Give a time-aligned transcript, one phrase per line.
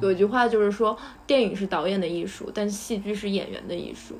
[0.00, 4.18] 有一句话就是说，电影是导演的艺术，但戏剧是演员的艺术。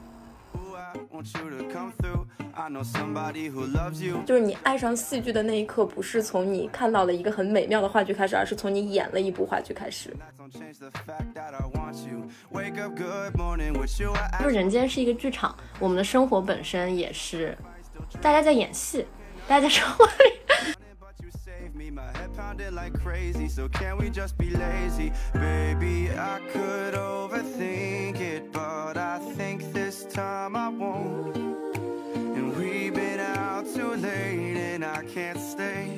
[4.26, 10.14] 就是你爱上戏剧的那一刻，不是从你看到了一个很美妙的话剧开始，而是从你演了一部话剧开始。
[14.42, 17.56] 就人间是一个剧场，我们的生活本身也是，
[18.20, 19.06] 大家在演戏，
[19.46, 20.29] 大家在生活里。
[33.74, 35.90] Too late and I can't stay.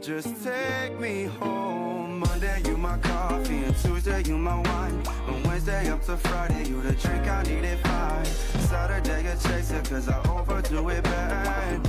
[0.00, 2.20] Just take me home.
[2.20, 5.02] Monday, you my coffee, and Tuesday, you my wine.
[5.28, 8.24] And Wednesday up to Friday, you the drink I need it fine.
[8.70, 11.88] Saturday, a chaser, cause I overdo it bad.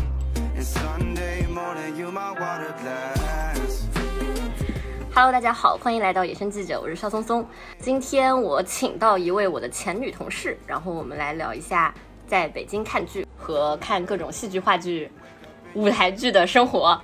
[0.55, 3.90] And Sunday morning, you my water glass.
[5.13, 7.45] Hello，大家好，欢迎来到野生记者，我是邵松松。
[7.79, 11.93] 今天我请到一位我的前女同事，然后我们来聊一下
[12.25, 13.27] 在北京看剧。
[13.37, 15.11] 和看各种戏剧、话剧、
[15.73, 16.97] 舞台剧的生活，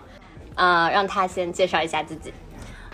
[0.55, 2.33] 呃，让她先介绍一下自己。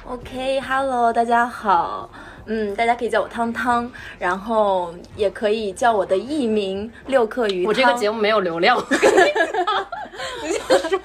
[0.08, 2.10] OK，Hello，大家好，
[2.48, 7.68] 嗯，大家可以叫我汤汤，然后也可以叫我的艺名六克鱼。
[7.68, 8.76] 我这个节目没有流量。
[10.42, 11.00] 你先说。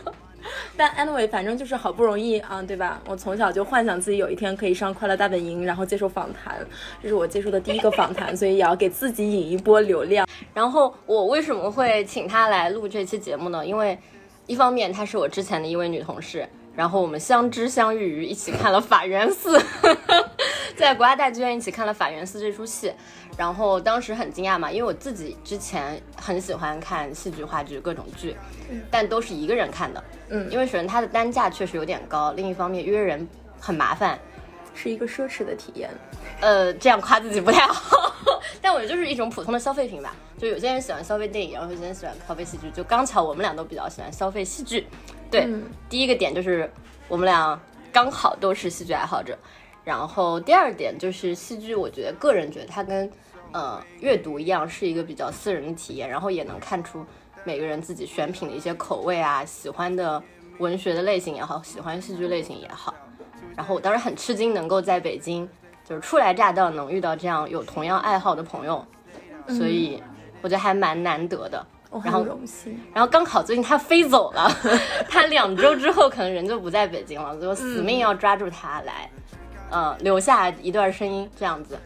[0.79, 3.03] 但 anyway，反正就是好不容易啊，对吧？
[3.09, 6.65] 我从小就幻想自己有一天可以上《快乐大本营》，然后接受访谈，
[7.03, 10.25] 这是我接受的第一个访谈，所以也要给自己引一波流量。
[10.55, 13.67] 然后我为什么会请她来录这期节目呢？
[13.67, 13.99] 因为
[14.47, 16.49] 一方面她是我之前的一位女同事，
[16.79, 19.59] 然后我们相知相遇于一起看了《法源寺》，
[20.79, 22.93] 在国家大剧院一起看了《法源寺》这出戏。
[23.37, 28.37] 然后当时很惊讶嘛，因为我自己之前很喜欢看戏剧、话剧各种剧，
[28.93, 30.05] 但都是一个人看的。
[30.29, 33.27] 嗯，因为首先它的单价确实有点高，另一方面约人
[33.59, 34.17] 很麻烦，
[34.73, 35.91] 是一个奢侈的体验。
[36.41, 38.15] 呃，这样夸自己不太好，
[38.63, 40.15] 但我就是一种普通的消费品吧。
[40.39, 42.71] 就有些人喜欢消费电影，然后有些人喜欢消费戏剧。
[42.71, 44.87] 就刚巧我们俩都比较喜欢消费戏剧。
[45.31, 45.49] 对，
[45.89, 46.71] 第一个点就是
[47.09, 47.61] 我们俩
[47.93, 49.37] 刚好都是戏剧爱好者。
[49.85, 53.11] 然后第二点就是戏剧，我觉得个人觉得它跟
[53.53, 57.03] 呃，阅读一样是一个比较私人的体验，然后也能看出
[57.45, 60.23] 每个人自己选品的一些口味啊，喜欢的
[60.59, 62.95] 文学的类型也好，喜欢戏剧类型也好。
[63.57, 65.49] 然后我当时很吃惊，能够在北京
[65.89, 68.85] 就是初来乍到能遇到这样有同样爱好的朋友，
[69.49, 70.03] 所以
[70.43, 71.67] 我觉得还蛮难得的。
[71.91, 72.79] 然后荣幸。
[72.95, 74.51] 然后刚好最近他飞走了，
[75.09, 79.11] 他两周之后可能人就不在北京了， 所以我死命要抓住他来，
[79.71, 81.79] 嗯，留下一段声音这样子。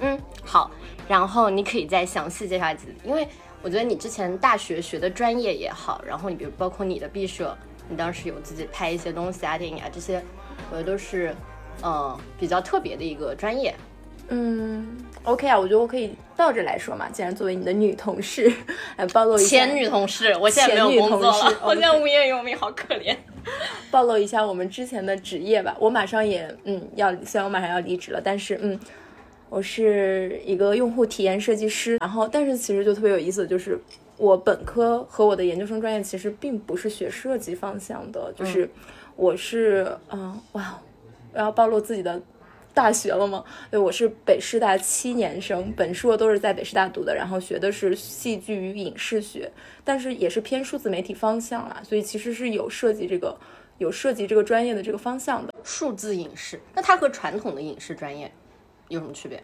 [0.00, 0.70] 嗯，好。
[1.06, 3.28] 然后你可以再详细介绍自己，因为
[3.62, 7.54] 我觉得你之前大学学的专业也好，然后你比如包括你的毕设，
[7.90, 10.22] 你当时有自己拍一些东西啊、电影啊这些，
[10.70, 11.36] 我觉得都是，
[11.82, 13.74] 嗯，比较特别的一个专业。
[14.28, 18.50] 嗯，OK 啊，我觉得我可以倒着来说嘛，既然作为你的女同事，
[18.96, 23.16] 来暴露一下前女同事，我现在没有工作了，我现在无业游民，好可怜。
[23.90, 28.78] 暴露一下我们之前的职业吧，我马上也嗯要，虽然我马上要离职了，但是嗯。
[29.50, 33.78] 我是一个用户体验设计师，然后但是其实就特别有意思，就是
[34.16, 38.68] 我本科和我的研究生专业其实并不是学设计方向的，就是
[39.14, 40.76] 我是嗯哇，
[41.32, 42.20] 我要暴露自己的
[42.74, 43.44] 大学了吗？
[43.70, 49.50] 对，我是北师大七年生，本硕都是在北师大读的，然后学的是戏剧与影视学，
[49.84, 53.38] 但是也是偏数字媒体方向啦，所以其实是有涉及这个
[53.78, 58.30] 有涉及这个专业的这个方向的数字影视，那它和传统的影视专业？
[58.88, 59.42] 有什么区别？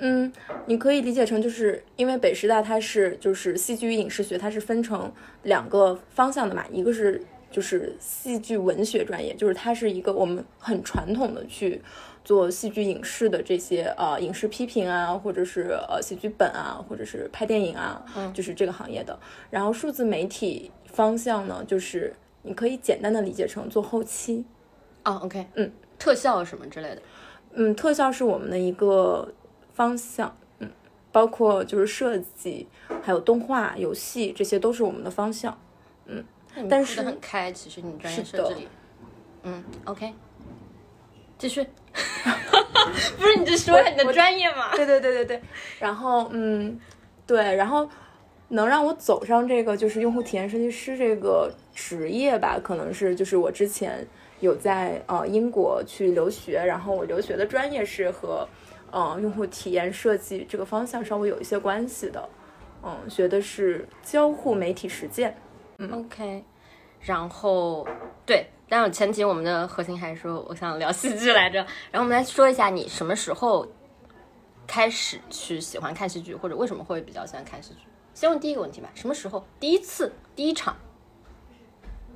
[0.00, 0.32] 嗯，
[0.66, 5.12] 你可以理解成就是因为北师大它是就是戏剧与影视学，它是分成
[5.44, 6.64] 两个方向的嘛。
[6.72, 7.20] 一个是
[7.50, 11.80] 就是戏剧文学专业，就是它是一个我们很传统的去
[12.28, 19.18] 做戏剧影视的这些呃影视批评啊，或者是呃写剧本啊，或者是拍电影啊，就是这个行业的。
[19.48, 24.44] 然后数字媒体方向呢，就是你可以简单的理解成做后期。
[25.04, 27.00] 啊，OK，嗯，特效什么之类的。
[27.54, 29.32] 嗯，特效是我们的一个
[29.72, 30.70] 方向，嗯，
[31.10, 32.68] 包括就是设计，
[33.02, 35.58] 还有动画、游戏，这些都是我们的方向，
[36.04, 36.22] 嗯。
[36.68, 38.52] 但是很开，其实你专业设
[39.44, 40.12] 嗯，OK，
[41.38, 41.66] 继续。
[43.18, 44.74] 不是你就说你的专业嘛？
[44.76, 45.42] 对对对对对。
[45.78, 46.78] 然后嗯，
[47.26, 47.88] 对，然后
[48.48, 54.06] 能让我走上这个就是用户体验设计师这个职业吧，可能是就是我之前。
[54.40, 58.48] 有在呃英国去留学，然后我留学的专业是和，
[58.92, 62.28] 呃用户体验设计这个方向稍微有一些关系的，
[62.84, 65.36] 嗯，学的是交互媒体实践，
[65.78, 66.44] 嗯，OK，
[67.00, 67.84] 然后
[68.24, 71.58] 对但是前提我们的核心还是说我想聊戏剧来着。
[71.90, 73.66] 然后我们来说一下你什么时候
[74.66, 77.86] 开始去喜欢看戏剧，或者为什么会比较喜欢看戏剧？
[78.14, 80.76] 先问第一个问题吧，什么时候第一次第一场？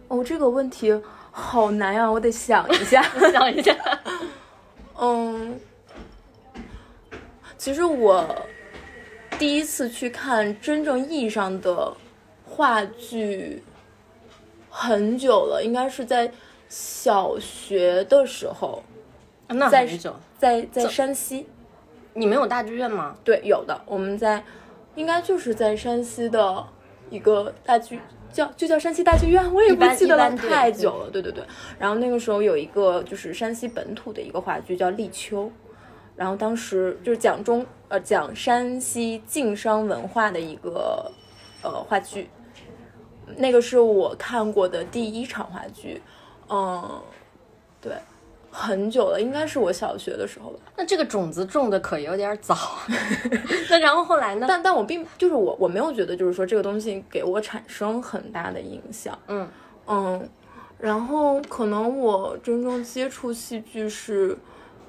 [0.08, 0.92] 哦，这个问题
[1.30, 3.02] 好难呀，我得想一下，
[3.32, 3.74] 想一下。
[4.98, 5.58] 嗯，
[7.56, 8.26] 其实我
[9.38, 11.96] 第一次去看真正意义上的
[12.44, 13.62] 话剧
[14.74, 16.32] 很久了，应该是在
[16.66, 18.82] 小学的时候，
[19.48, 20.16] 那在很久。
[20.38, 21.46] 在在山西。
[22.14, 23.14] 你们有大剧院吗？
[23.22, 24.42] 对，有的，我们在
[24.94, 26.66] 应该就是在山西的
[27.10, 28.00] 一个大剧。
[28.32, 31.10] 叫就叫山西大剧院，我也不记得了，太久了。
[31.10, 31.44] 对对对，
[31.78, 35.44] 然后那个时候有一个就是山西本土的一个话剧叫《立秋》，
[36.16, 41.12] 然后当时就是讲中呃讲山西晋商文化的一个
[41.62, 42.30] 呃话剧，
[43.36, 46.00] 那个是我看过的第一场话剧，
[46.48, 47.00] 嗯，
[47.80, 47.92] 对。
[48.54, 50.58] 很久了，应该是我小学的时候吧。
[50.76, 52.54] 那这个种子种的可有点早。
[53.70, 54.44] 那然后后来呢？
[54.46, 59.18] 但但我并就是我我没有觉得就是说这个东西给我产生很大的影响。
[59.26, 59.48] 嗯
[59.86, 60.28] 嗯，
[60.78, 64.36] 然后可能我真正接触戏剧是，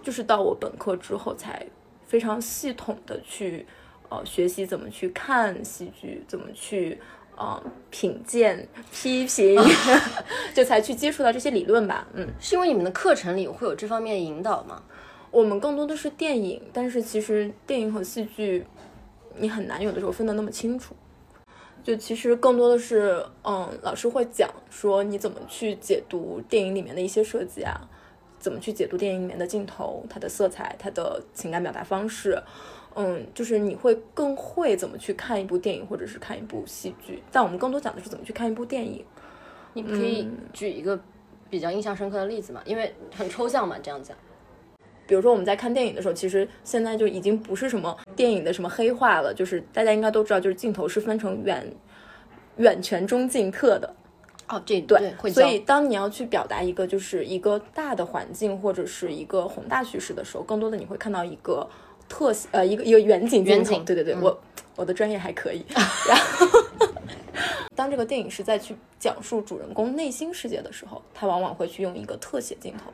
[0.02, 1.66] 就是到我本科之后才
[2.06, 3.66] 非常系统的去
[4.10, 7.00] 呃学习怎么去看戏剧，怎么去。
[7.36, 9.60] 呃，品鉴、批评，
[10.54, 12.08] 就才去接触到这些理论吧。
[12.14, 14.84] 嗯，是因为你们的课程里会有这方面引导吗？
[15.32, 18.66] 我们更多的是电影，但是其实电影和戏剧，
[19.38, 20.96] 你很难有的时候分得那么清楚。
[21.84, 27.82] 就其实更多的是，嗯，老师会讲说你怎么去解读电影里面的一些设计啊，
[28.40, 32.42] 怎么去解读电影里面的镜头、它的色彩、它的情感表达方式。
[32.96, 37.24] 嗯，就是你会更会怎么去看一部电影，或者是看一部戏剧。
[37.32, 39.04] 但我们更多讲的是怎么去看一部电影。
[39.74, 41.00] 你可以举一个
[41.50, 42.62] 比较印象深刻的例子嘛？
[42.66, 44.16] 因为很抽象嘛，这样讲。
[45.08, 51.68] 比如说我们在看电影的时候，其实现在就已经不是什么电影的什么黑化了，就是大家应该都知道，就是镜头是分成远、
[52.58, 53.92] 远全、中、近、特的。
[54.48, 55.12] 哦，这对。
[55.32, 61.68] 所以当你要去表达一个就是一个大的环境或者是一个宏大叙事的时候，更多的你会看到一个。
[62.14, 64.40] 特写呃一个一个远景镜头对对对，我
[64.76, 65.66] 我的专业还可以。
[65.74, 66.48] 然后，
[67.76, 72.94] 当这个电影是在去讲述主人公内心世界的时候，他往往会去用一个特写镜头。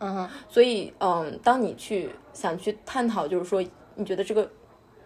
[0.00, 4.50] 嗯，所以嗯，当你去想去探讨，就是说你觉得这个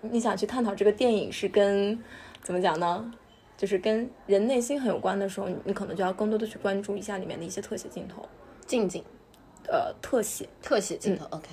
[0.01, 2.03] 你想去探讨这个电影是跟
[2.43, 3.13] 怎么讲呢？
[3.59, 8.27] 就是跟人内心很有关的时候，你可能就要更多的去关注一下里面的一些特写镜头、
[8.67, 9.05] 近景，
[9.69, 11.27] 呃，特写特写镜头。
[11.31, 11.49] OK。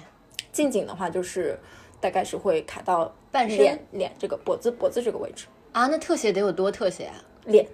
[0.54, 1.60] 近景的话，就是
[2.00, 5.88] 大概是会卡到半身、脸、脸这个脖子、脖子这个位置啊。
[5.88, 7.16] 那特写得有多特写啊？
[7.46, 7.68] 脸、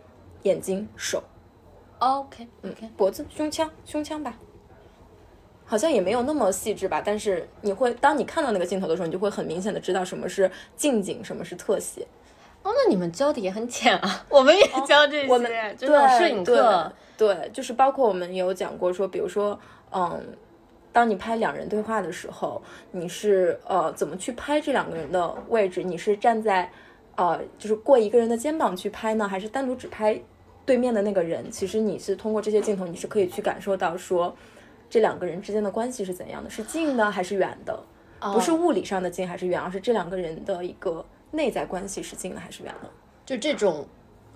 [0.43, 1.21] 眼睛、手。
[1.99, 4.39] OK，嗯，脖子、胸腔、胸腔吧，
[5.65, 7.01] 好像也没有那么细致吧。
[7.05, 12.07] 但是你会，当你看到那个镜头的时候，你就会很明显的知道什么是近景，什么是特写。
[12.63, 14.25] 哦，那你们教的也很浅啊。
[14.29, 19.59] 我们也教这些，我们就是摄影课，对，就是包括我们也有讲过说，比如说，
[19.91, 20.37] 嗯。
[20.91, 25.83] 当你拍两人对话的时候，你是呃怎么去拍这两个人的位置？
[25.83, 26.69] 你是站在
[27.15, 30.19] 呃就是过一个人的肩膀去拍呢，还是单独只拍
[30.65, 31.49] 对面的那个人？
[31.51, 34.35] 其实你是通过这些镜头，你是可以去感受到说
[34.89, 37.79] 这两个人之间的关系是怎样的，是近的还是远的？
[38.33, 42.89] 不是物理上的近还是远，而是这两个人的一个内在关系是近的还是远的？
[43.25, 43.87] 就这种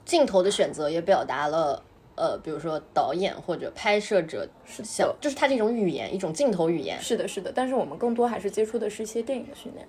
[0.05, 1.83] 镜头的选择也表达了。
[2.15, 6.99] 呃，比如说导演或者拍摄者是想，就是它这种语言，一种镜头语言。
[7.01, 7.51] 是的，是的。
[7.53, 9.87] 但是我们更多还是接触的是一些电影的训练。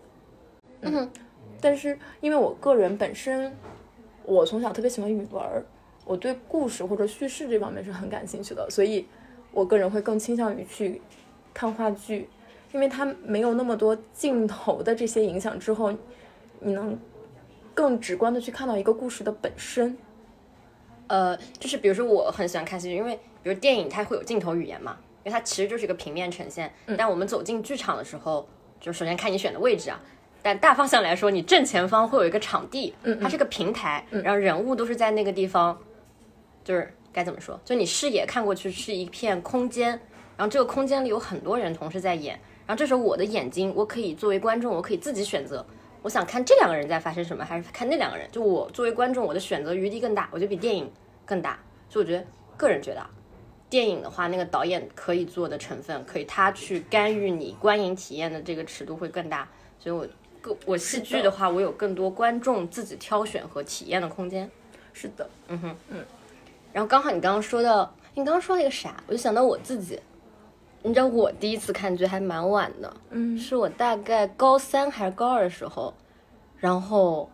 [0.80, 1.10] 嗯，
[1.60, 3.54] 但是因为我个人本身，
[4.24, 5.42] 我从小特别喜欢语文，
[6.06, 9.06] 我对故事或者叙事这方面是很感兴趣的，所以
[9.52, 11.02] 我个人会更倾向于去
[11.52, 12.28] 看话剧，
[12.72, 15.92] 因为它没有那么多镜头的这些影响之后，
[16.60, 16.98] 你能
[17.74, 19.96] 更直观的去看到一个故事的本身。
[21.14, 26.68] 呃，就是比如说我很喜欢看戏剧，因为比如电影它会有镜头语言嘛，因为它其实就是一个平面呈现。
[26.98, 28.48] 但我们走进剧场的时候，
[28.80, 30.00] 就首先看你选的位置啊。
[30.42, 32.92] 但大方向来说，你正前方会有一个场地，
[33.22, 35.78] 它是个平台，然后人物都是在那个地方，
[36.64, 37.60] 就是该怎么说？
[37.64, 39.90] 就你视野看过去是一片空间，
[40.36, 42.34] 然后这个空间里有很多人同时在演，
[42.66, 45.64] 然后这时候我的眼睛，我可以作为观众，我可以自己选择。
[46.02, 48.28] 我想看这两个人在发生什么，还是看那两个人？
[48.30, 50.92] 就我作为观众，我的选择余地更大，我觉得比电影
[51.24, 51.58] 更大。
[51.88, 52.24] 所以我觉得，
[52.56, 53.06] 个人觉得，
[53.70, 59.48] 电影的话，那个导演可以做的成分，可以他去干预你观影体验的这个尺度会更大。
[59.78, 60.06] 所以我
[60.40, 64.50] 个我戏剧的话，我有更多观众自己挑选和体验的空间。
[64.92, 66.04] 是的，嗯哼，嗯。
[66.72, 70.00] 然后刚好你刚刚说到你刚刚说了一个啥，我就想到我自己。
[70.86, 75.94] 你知道我第一次看剧还蛮晚的，嗯是我大概高三还是高二的时候，
[76.58, 77.30] 然后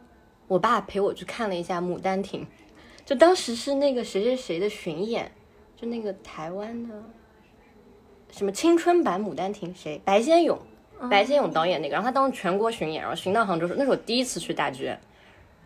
[0.47, 2.45] 我爸陪我去看了一下《牡丹亭》，
[3.05, 5.31] 就当时是那个谁谁谁的巡演，
[5.77, 6.95] 就那个台湾的
[8.31, 10.01] 什么青春版《牡丹亭》，谁？
[10.05, 10.59] 白先勇，
[11.11, 15.01] 白先勇导演那个，然后他当时全国巡演，然后巡到杭州时候，那是我第一次去大剧院，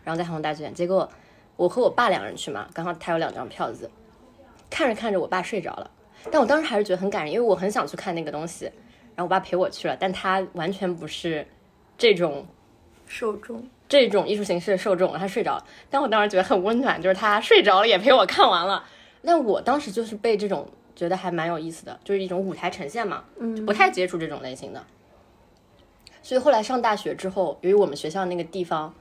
[0.03, 1.07] 然后在杭州大剧院，结果
[1.55, 3.89] 我和我爸两人去嘛，刚好他有两张票子，
[4.69, 5.91] 看着看着我爸睡着了，
[6.31, 8.65] 但我当时还是觉得很感人，因为我很想去看那个东西，
[9.15, 11.45] 然后我爸陪我去了，但他完全不是
[11.97, 12.47] 这种
[13.05, 15.65] 受众，这种艺术形式的受众，他睡着了。
[15.89, 18.83] 但我当时觉得很温暖，就是他睡着了也陪我看完了。
[19.23, 23.23] 但我当时就是被这种觉得还蛮有意思的，就是一种舞台呈现嘛，
[23.55, 24.83] 就不太接触这种类型的。
[26.21, 28.93] 所以后来上大学之后，由于我们学校那个地方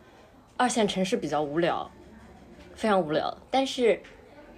[0.57, 1.91] 二线城市比较无聊，
[2.75, 4.00] 非常无聊，但是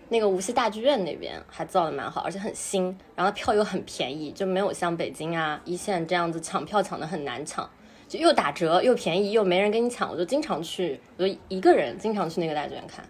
[0.08, 7.68] 那个无锡大剧院那边还造的蛮好，而且很新，然后票又很便宜，就没有像北京啊一线这样子抢票抢的很难抢。
[8.16, 13.04] 就又打折又便宜又没人跟你抢，我就经常去，我就一个人经常去那个大剧院看，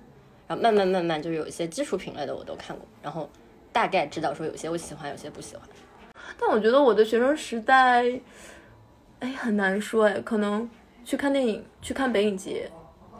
[0.49, 3.29] 然后慢慢慢慢就有一些基础品类的我都看过，然后
[3.73, 5.65] 大概知道说有些我喜欢，有些不喜欢。
[6.39, 8.05] 但我觉得我的学生时代，
[9.21, 10.69] 哎，很难说哎，可能
[11.05, 12.69] 去看电影，去看北影节，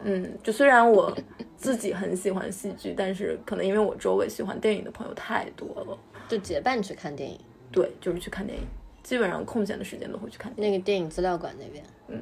[0.03, 1.15] 嗯，就虽然我
[1.55, 7.39] 自己很喜欢戏剧，但是可能因为我周围喜欢电影的朋友太多了，就结伴去看电影，
[7.71, 8.65] 对，就是去看电影，
[9.07, 10.51] 基本上空闲的时间都会去看。
[10.57, 12.21] 那个电影资料馆那边，嗯，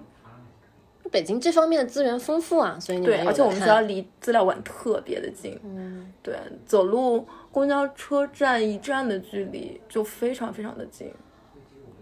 [1.10, 11.12] 北京这方面的资源丰富啊，所以你们对，而且我们学校离资料馆特别的近，嗯，对，走路公交车站一站的距离就非常非常的近。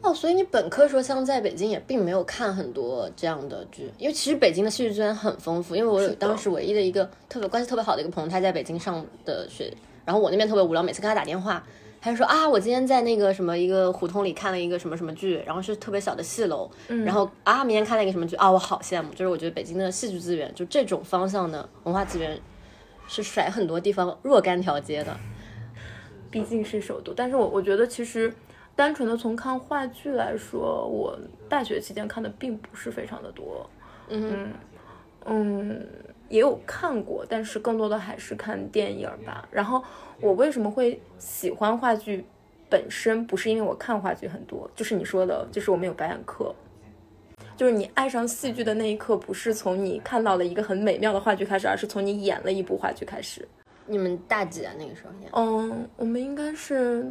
[0.02, 5.78] 哦，所以你本科时候像在北京也并没有看很多这样的剧，因为其实北京的戏剧资源很丰富。
[5.78, 9.74] 因为我有当时唯一的一个特别关系特别好的一个朋友，他在北京上的学，
[10.04, 11.66] 然后我那边特别无聊，每次跟他打电话，
[12.04, 16.70] 他就说啊，我今天在那个什么一个胡同里看了一个什么什么剧，然后是特别小的戏楼，
[17.06, 19.10] 然后啊，明天看了一个什么剧啊，我好羡慕。
[19.12, 22.38] 就是我觉得北京的戏剧资源，就这种方向的文化资源，
[23.08, 25.16] 是甩很多地方若干条街的。
[26.30, 28.34] 毕竟是首都，但是我我觉得其实
[28.76, 31.18] 单纯的从看话剧来说，我
[31.48, 33.70] 大学期间看的并不是非常的多，
[34.10, 34.52] 嗯
[35.26, 35.88] 嗯，
[36.34, 39.48] 也有看过，但是更多的还是看电影吧。
[39.52, 39.84] 然后
[40.20, 42.26] 我为什么会喜欢话剧
[42.68, 46.52] 本身，不是因为我看话剧很多，就是你说的，就是我们有表演课。
[47.56, 53.48] 就是你爱上戏剧的那一刻，不是从你看到了一个很美妙的话剧开始，而是从你演了一部话剧开始。
[53.86, 54.74] 你们大几啊？
[54.80, 55.30] 那个时候演？
[55.34, 57.08] 嗯，我们应该是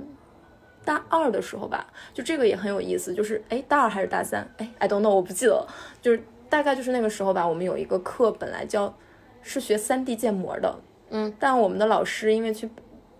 [0.84, 4.44] 大二的时候吧，就这个也很有意思，就是哎，大二还是大三？
[4.56, 5.68] 哎，I don't know，我不记得了，
[6.00, 7.46] 就是大概就是那个时候吧。
[7.46, 8.92] 我们有一个课本来叫
[9.42, 10.80] 是学三 D 建模的，
[11.10, 12.70] 嗯，但我们的老师因为去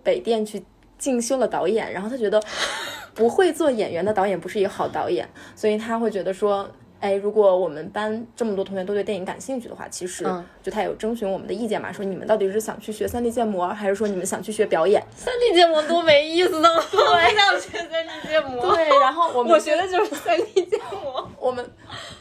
[0.03, 0.65] 北电去
[0.97, 2.43] 进修了导演，然后他觉得
[3.15, 6.71] 不会做演员的导演不是一个好导演，所以他会觉得说。
[7.03, 15.03] 哎，如果我们班这么多同学都对电影感兴趣的话，其实嗯就他有征询我们的意见嘛，说你们到底是想去学三 D 建模，还是说你们想去学表演？
[15.17, 18.73] 三 D 建模多没意思呢， 我不想学三 D 建模。
[18.73, 21.29] 对，然后我们我学的就是三 D 建模。
[21.41, 21.69] 我们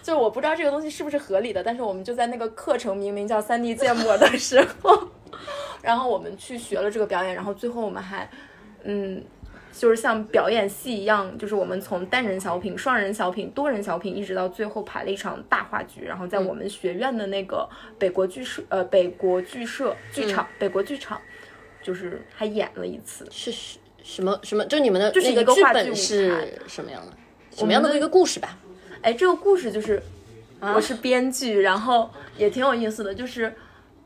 [0.02, 5.00] 就我不知道这个东西是不是合理的，但是我们就在那个课程明明叫三 D 建模的时候，
[5.84, 8.28] 然后我们去学了这个表演，然后最后我们还，
[8.84, 9.24] 嗯，
[9.82, 21.20] 就是像表演戏一样，就是我们从单人小品、双人小品、多人小品，一直到最后排了一场大话剧，然后在我们学院的那个北国剧社，呃，北国剧社剧场，北国剧场，
[21.82, 23.28] 就是还演了一次。
[23.32, 24.64] 是是什么什么？
[24.66, 27.14] 就你们的就是一个话剧是台什么样的？
[27.50, 28.56] 什么样的一个故事吧？
[29.02, 30.00] 哎，这个故事就是
[30.60, 32.08] 我是编剧，然后
[32.38, 33.52] 也挺有意思的，就是。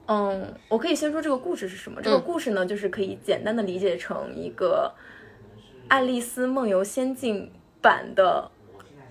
[0.08, 2.00] 嗯，我可以先说这个故事是什么。
[2.00, 4.94] 这个故事呢，就是可以简单的理解成一个
[5.88, 7.46] 《爱丽丝梦游仙境》
[7.82, 8.50] 版的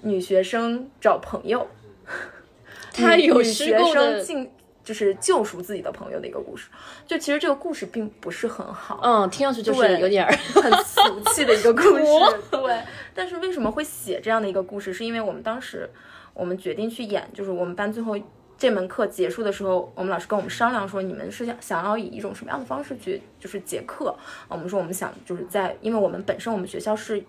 [0.02, 1.66] 女学生找朋友，
[2.92, 4.50] 她有学生进
[4.82, 6.68] 就是救赎自己的朋友的一个故事。
[7.06, 12.04] 就其实这个故事并不是很好，嗯，听上去就是有点儿 很俗气的一个故事。
[12.50, 12.80] 对，
[13.14, 14.92] 但是为什么会写这样的一个故事？
[14.92, 15.88] 是因为我们当时
[16.34, 18.18] 我们决定去演，就是我们班最后
[18.64, 24.16] 这门课结束的时候，我们老师跟我们商量说，你们是想想要以一种什么样的方式去就是结课？
[24.48, 27.22] 我们说我们想就是在，因为我们本身我们学校是，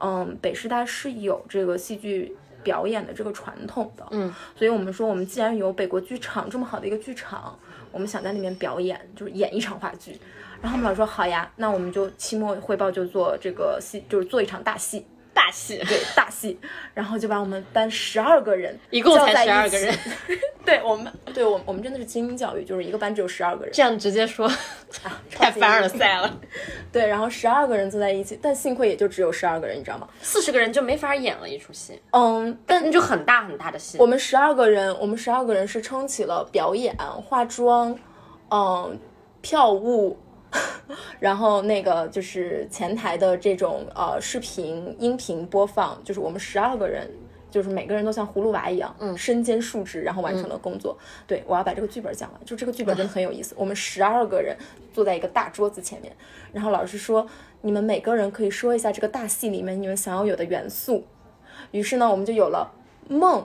[0.00, 2.36] 嗯，北师大是有这个戏剧。
[2.64, 7.54] 表演的这个传统的，嗯，所以我们说，我们既然有北国剧场这么好的一个剧场，
[7.92, 10.18] 我们想在里面表演，就是演一场话剧。
[10.62, 15.04] 然后我们老师说好呀，那我们就期末汇报就做这个戏，就是做一场大戏，大
[15.54, 16.58] 戏， 对大戏。
[16.92, 19.94] 然后就把我们班十二个人一共才十二个人，
[20.64, 24.46] 对我们，对我们我们真的是精英教育，就是一个班只有十二个人，这样直接说
[25.02, 26.38] 啊， 太凡尔赛了。
[26.92, 30.08] 对，然后十二个人坐在一起，但幸亏也就只有十二个人，你知道吗？
[30.20, 33.98] 四十个人就没法演了一出戏，嗯，但那就很大很大的戏。
[33.98, 37.96] 我们十二个人，我们十二个人是撑起了表演、化妆，
[38.50, 38.98] 嗯，
[39.40, 40.18] 票务，
[41.20, 47.10] 然后那个就是前台的这种呃视频、音频播放，就是我们十二个人，
[47.50, 50.96] 就是每个人都像葫芦娃一样，嗯，身兼数职，然后完成了工作。
[51.26, 53.54] 对我要把这个剧本讲完，就这个剧本真的 很有意思。
[53.56, 54.56] 我们十二个人
[54.92, 56.14] 坐在一个大桌子前面，
[56.52, 57.26] 然后老师说，
[57.62, 61.04] 你们每个人可以说一下这个大戏里面你们想要有的元素。
[61.70, 62.72] 于是呢，我们就有了
[63.08, 63.44] 梦，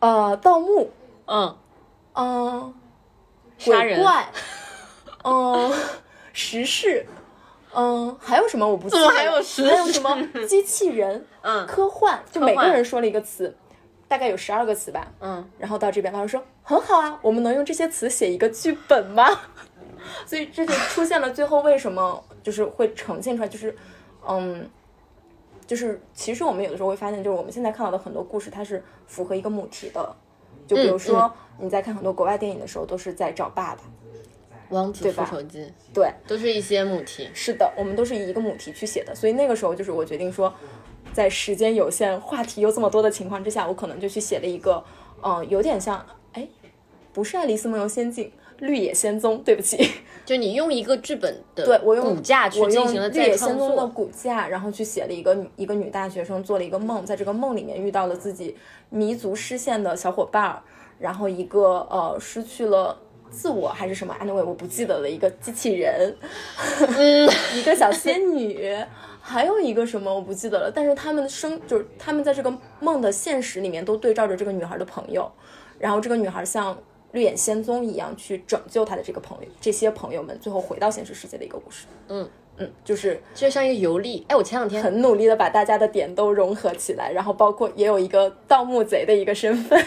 [0.00, 0.90] 呃，盗墓，
[1.26, 1.56] 嗯，
[2.14, 2.74] 嗯，
[3.56, 4.28] 杀人鬼怪，
[5.24, 5.72] 嗯，
[6.32, 7.04] 时事，
[7.74, 10.16] 嗯，还有什么我不记得了，嗯还有时还有什么
[10.46, 13.56] 机器人，嗯科幻，就每个人说了一个词，
[14.06, 19.26] 大概有十二个词吧，嗯，然后到这边老师说很好啊，我们能用这些词写一个剧本吗？
[20.26, 23.76] 所以这就出现了最后为什么就是会呈现出来，就是
[24.28, 24.70] 嗯。
[25.66, 30.14] 就是其实我们有的时候会发现，就是我们现在看到的很多故事，它是符合一个母题的。
[30.66, 33.80] 就比如说你在看很多国外电影的时候，都是在找爸爸。
[34.70, 37.28] 王子复仇记对，都是一些母题。
[37.32, 39.14] 是的，我们都是以一个母题去写的。
[39.14, 40.52] 所以那个时候就是我决定说，
[41.12, 44.82] 在时间有限、话题又这么多的情况之下，我可能就去写了一个，
[45.22, 46.48] 嗯，有点像，哎，
[47.12, 48.24] 不是《爱丽丝梦游仙境》，
[48.66, 49.76] 《绿野仙踪》，对不起。
[50.24, 58.56] 就你用一个剧本的对我用骨架去我用进行了绿野仙踪的，骨架，然后去写了一个女一个女大学生做了一个梦，在这个梦里面遇到了自己
[58.88, 60.62] 迷足失陷的小伙伴儿，
[60.98, 62.98] 然后一个呃失去了。
[63.34, 65.10] 自我还是什么？anyway，我不记得了。
[65.10, 66.16] 一个机器人，
[66.96, 68.76] 嗯， 一个小仙女，
[69.20, 70.70] 还有一个什么我不记得了。
[70.72, 75.30] 但是他们的生就是他们在这个梦的现实里面都对照着这个女孩的朋友，
[75.78, 76.78] 然后这个女孩像
[77.12, 81.86] 绿野仙踪一样去拯救她的这个朋友，这些朋友们最后回到现实世界的一个故事。
[82.08, 84.24] 嗯嗯，就是就像一个游历。
[84.28, 89.84] 哎，我前两天很努力的把大家的点都融合起来，然后包括也有一个盗墓贼的一个身份，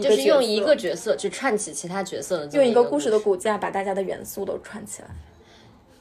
[0.00, 5.08] 就是用一个角色去串起其他角色的用一个故故事的骨架把大家的元素都串起来。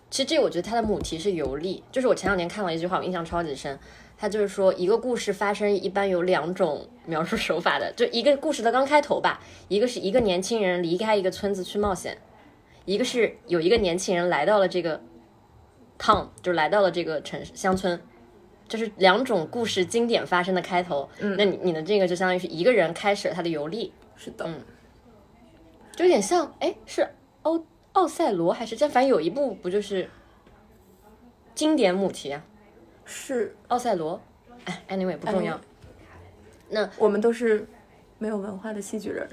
[0.09, 3.77] 其实这我觉得它的母题是游历，就是我前两年看了一句话，我印象超级深。
[4.19, 12.17] 它就是说，一个故事发生一般有两种描述手法的，就一个故事的刚开头吧，一个是一个年轻人离开一个村子去冒险，
[12.85, 14.99] 一个是有一个年轻人来到了这个
[15.99, 18.01] town，就是来到了这个城市乡村，
[18.67, 21.09] 就是两种故事经典发生的开头。
[21.19, 24.61] 嗯，那你你的这个就相当于是一个人开始了他的游历，是的，嗯
[25.95, 27.07] 就有点像，哎，是
[27.41, 27.59] 奥
[27.93, 28.93] 奥赛罗还是这样？
[28.93, 30.09] 反正有一部不就是
[31.55, 32.43] 经典母题啊？
[33.05, 34.21] 是奥赛罗，
[34.65, 35.59] 哎，anyway 不重要。
[36.69, 37.65] 那我们都是
[38.19, 39.27] 没有文化的戏剧人。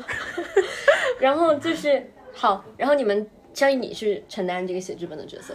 [1.20, 5.54] 然后就是好，然后你们相当于你是承担这个写剧本的角色，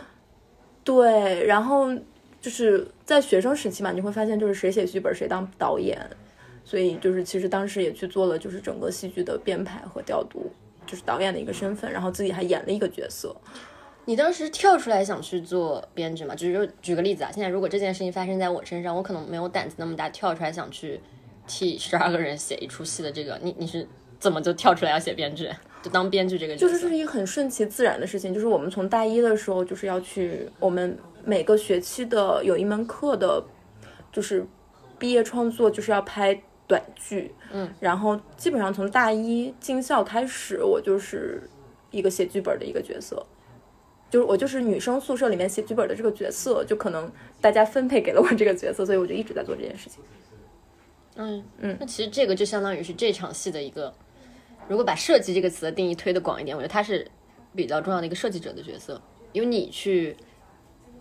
[0.84, 1.88] 对，然后
[2.42, 6.00] 就是在学生时期嘛，你会发现就是谁写剧本谁当导演，
[6.64, 10.52] 所以就是其实当时也去做了就是整个戏剧的编排和调度，
[10.86, 13.36] 就是导演的一个身份，然后自己还演了一个角色。
[14.06, 16.34] 你当时跳出来想去做编剧嘛？
[16.34, 21.00] 举举个例子啊，现在如果这件事情发生在我身上，我可能没有胆子那么大跳出来想去
[21.46, 25.48] 替十二个人写一出戏的这个，你你是怎么就跳出来要写编剧，
[25.84, 26.56] 就当编剧这个？
[26.56, 33.44] 就是这是一个很顺其自然的事情，就是我们从大一的时候就是要去，我们每个学期的有一门课的，
[34.12, 34.46] 就是
[34.98, 41.42] 毕业创作就是要拍短剧，嗯，然后基本上从大一进校开始，我就是
[41.92, 43.26] 一个写剧本的一个角色。
[44.10, 50.04] 就是我就是女生宿舍里面写剧本的这个角色，就可能大家分配给了我这个角色，所以我就一直在做这件事情。
[51.16, 53.94] 嗯嗯那其实这个就相当于是这场戏的一个，
[54.68, 57.06] 如果把设计这个词的定义推得广一点，我觉得它是
[57.54, 59.00] 比较重要的一个设计者的角色，
[59.32, 60.18] 因为你去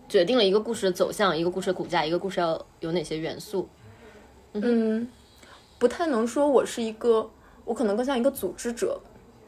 [0.09, 3.69] 决定了一个故事的走向，一个故事的骨架，一个故事要有哪些元素。
[4.53, 5.07] 嗯，
[5.77, 7.29] 不太能说我是一个，
[7.63, 8.99] 我可能更像一个组织者。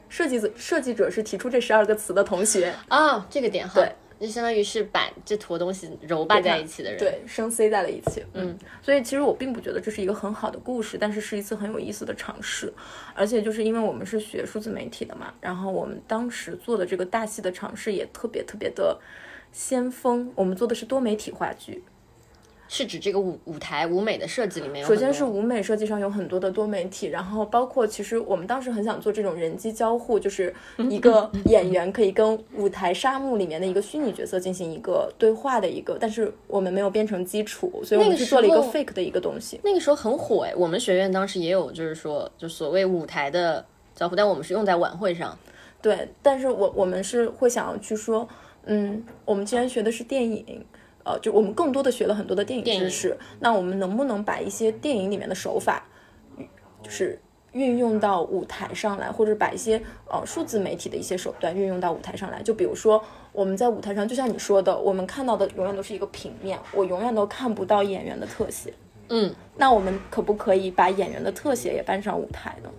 [0.07, 8.21] 设计者设计者是提出这十二个词的同学，啊，这个点好，对，就相当于是把这坨东西揉巴在一起的人。，对，生塞在了一起。
[8.33, 12.73] 嗯，所以其实我并不觉得这是一个很好的故事，但是是一次很有意思的尝试。
[13.15, 18.99] 而且就是因为我们是学数字媒体的嘛，然后我们当时做的这个大戏的尝试也特别特别的
[19.51, 20.31] 先锋。
[20.35, 21.83] 我们做的是多媒体话剧，
[22.67, 30.53] 是指这个舞舞台舞美的设计里面首先是舞美设计上有很多的多媒体，然后包括其实我们当时很想做这种人机交互，就是
[30.89, 39.59] 一个 演员可以跟舞台沙漠里面的一个虚拟角色进行一个对话的一个，但是我们没有编成基础，所以我们是做了一个 fake 的一个东西。
[39.63, 45.37] 那个时候很火哎，我们学院当时也有，就是说就所谓舞台的交互，但我们是用在晚会上。
[45.81, 48.29] 对，但是我我们是会想要去说，
[48.65, 50.65] 嗯，我们既然学的是电影，
[51.03, 55.87] 呃，就我们更多的学了很多的电影知识，那我们能不能把一些电影里面的手法，
[56.83, 57.19] 就是
[57.53, 62.41] 运用到舞台上来，或者把一些呃数字媒体的一些手段运用到舞台上来？
[62.43, 68.73] 就比如说我们在舞台上，就像你说的，我们看到的永远都是一个平面，我永远都看不到演员的特写。
[69.09, 72.69] 嗯，那我们可不可以把演员的特写也搬上舞台呢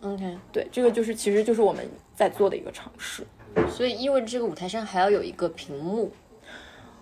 [0.00, 3.22] ？OK，对，这个就是其实就是我们在做的一个尝试。
[3.68, 6.10] 所以意味着这个舞台上还要有一个屏幕。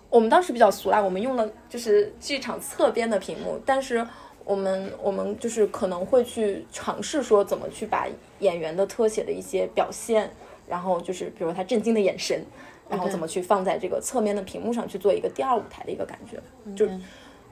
[0.09, 4.05] 我们当时比较俗啦，我们用了就是剧场侧边的屏幕，但是
[4.43, 8.07] 我们我们就是可能会去尝试说怎么去把
[8.39, 10.31] 演员的特写的一些表现，
[10.67, 12.43] 然后就是比如他震惊的眼神，
[12.89, 16.41] 然后怎么去放在这个侧面的屏幕上去做一个第二舞台的一个感觉，
[16.75, 16.87] 就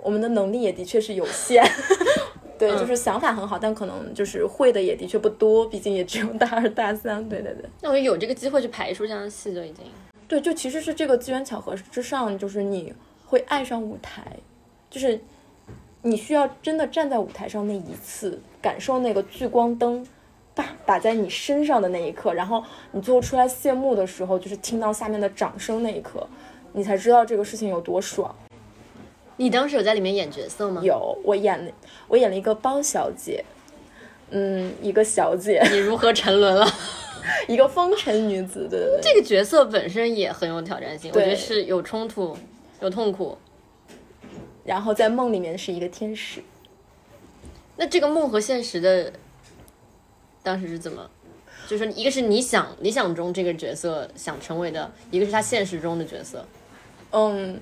[0.02, 1.64] 我们的能力也的确是有限。
[2.58, 7.28] 对，就是想法很好，但可能就是会的也的确不多，毕竟也只有大二大三。
[7.30, 7.66] 对对对。
[7.82, 9.86] 那我有这个机会去排一出这样的戏就已经。
[10.28, 12.94] 对，就其实是这个机缘巧合之上，就是你
[13.26, 14.26] 会爱上舞台，
[14.90, 15.20] 就是
[16.02, 20.06] 你需要真的站在舞台上那一次，感受那个聚光灯，
[20.54, 26.28] 打打在你身上的那一刻，然后你最后出来谢幕的时候，就是听到下面的掌声那一刻，
[26.74, 28.36] 你才知道这个事情有多爽。
[29.38, 30.82] 你当时有在里面演角色吗？。
[30.84, 31.72] 有，我演了，
[32.08, 33.44] 我演了一个包小姐，
[34.32, 36.68] 嗯，一个小姐， 你如何沉沦了？
[37.48, 39.02] 一个风尘女子，对对对。
[39.02, 42.38] 这个角色本身也很有挑战性，我觉得是有冲突、
[42.80, 43.38] 有痛苦。
[44.64, 46.42] 然后在梦里面是一个天使。
[47.78, 49.14] 那这个梦和现实的
[50.42, 51.10] 当时是怎么？
[51.68, 56.46] 就是说，一个是你想理想中这个角色想成为的，一个是他现实中的角色。
[57.12, 57.60] 嗯，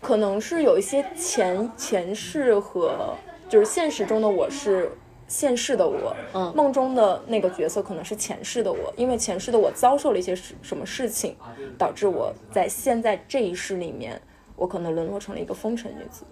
[0.00, 3.14] 可能是有一些前前世和
[3.48, 4.90] 就是现实中的我是
[5.26, 11.36] 现世的我，嗯梦中的那个角色可能是前世的我，因为前世的我遭受了一些什什么事情，
[11.76, 14.20] 导致我在现在这一世里面，
[14.56, 16.24] 我可能沦落成了一个风尘女子。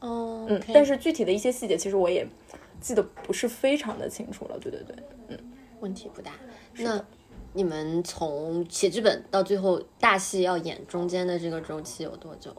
[0.00, 2.26] 哦，嗯，但是具体的一些细节，其实我也
[2.80, 4.58] 记得不是非常的清楚了。
[4.58, 4.96] 对对对，
[5.28, 5.38] 嗯
[5.80, 6.32] 问题不大。
[6.78, 7.04] 那
[7.54, 12.50] 你们从写剧本到最后大戏要演，中间的这个周期有多久？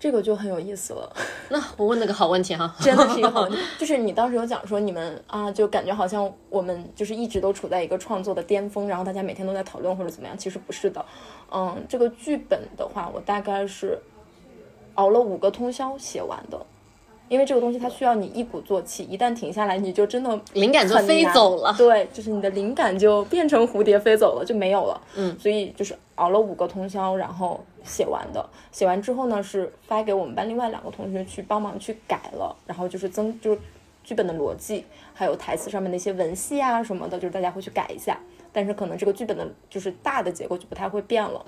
[0.00, 1.12] 这个就很有意思了。
[1.50, 3.58] 那我问了个好问题哈，真的是一个好问题。
[3.78, 11.04] 就是你当时有讲说你们啊，就感觉好像我们就是一直都处在一个创作的巅峰，然后大家每天都在讨论或者怎么样，其实不是的。
[11.52, 13.98] 嗯，这个剧本的话，我大概是
[14.94, 16.64] 熬了五个通宵写完的。
[17.28, 21.74] 因为这个东西它需要你一鼓作气，一旦停下来，你就真的灵感就飞走了。
[21.76, 25.00] 对，就是你的灵感就变成蝴蝶飞走了，就没有了。
[25.14, 28.48] 嗯，所以就是熬了五个通宵，然后写完的。
[28.72, 33.60] 写完之后呢，是发给我们班另外两个同学去帮忙去改了，然后就是增就是
[34.02, 38.18] 剧本的逻辑，还有台词上面的一些文戏啊什么的，就是大家会去改一下。
[38.50, 41.44] 但是可能这个剧本的就是大的结构就不太会变了。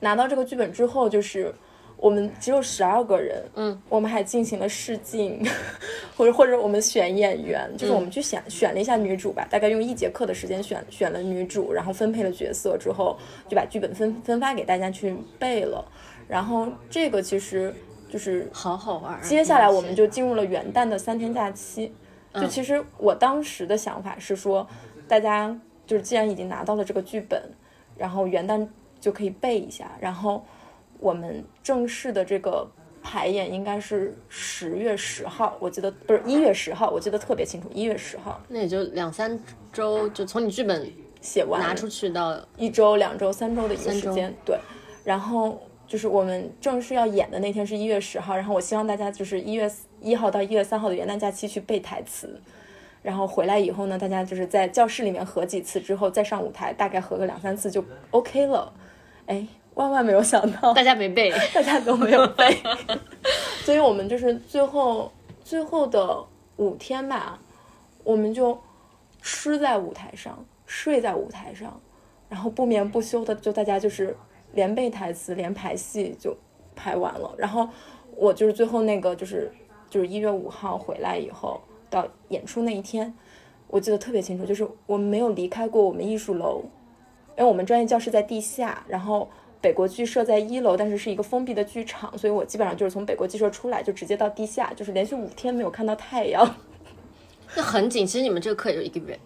[0.00, 1.52] 拿到这个剧本之后，就是
[1.98, 5.44] 我们只有十二个人，嗯，我们还进行了试镜，
[6.16, 15.84] 或者或者我们选演员，就是我们去选、选了一下女主吧，大概用一节课的时间选选了女主，然后分配了角色之后，就把剧本分分发给大家去背了。
[16.28, 17.74] 然后这个其实
[18.08, 19.20] 就是好好玩啊。
[19.22, 21.92] 接下来我们就就进入了元旦的三天假期。
[22.34, 24.64] 就其实我当时的想法是说，
[25.08, 27.42] 大家就是既然已经拿到了这个剧本，
[27.96, 28.64] 然后元旦
[29.00, 30.44] 就可以背一下，然后
[30.98, 32.66] 我们正式的这个
[33.02, 39.38] 排演应该是十月十号，我记得不是一月十号，我记得特别清楚，一月十号那也就两三
[39.72, 44.58] 周，就从你剧本写完，拿出去到一周、两周、三周的一个时间，对。
[45.04, 52.38] 然后就是我们正式要演的那天是一月十号，然后我希望大家就是一月一号到一月三号的元旦假期去背台词，
[53.00, 58.72] 然后回来以后呢，大家就是在教室里面合几次之后再上舞台，大概合个两三次就 OK 了。
[59.26, 59.46] 哎，
[59.78, 62.44] 万万没有想到，大家没背， 大家都没有背，
[63.62, 65.10] 所以我们就是最后
[65.44, 66.18] 最后的
[66.56, 67.38] 五天吧，
[68.02, 68.58] 我们就
[69.22, 71.80] 吃在舞台上，睡在舞台上，
[72.28, 74.16] 然后不眠不休的就大家就是
[74.52, 76.36] 连背台词连排戏就
[76.74, 77.68] 排完了，然后
[78.16, 79.48] 我就是最后那个就是
[79.88, 83.14] 就是一月五号回来以后到演出那一天，
[83.68, 86.64] 我记得特别清楚，就是我们没有离开过我们艺术楼，
[87.36, 89.28] 因为我们专业教室在地下，然后
[89.60, 96.56] 北国剧社在一楼，但是是一个封闭的剧场，所以我基本上就是从北国剧社出来就直接到地下，就是连续五天没有看到太阳。
[97.56, 98.06] 那很紧。
[98.06, 99.18] 其实你们这个课也就一个月，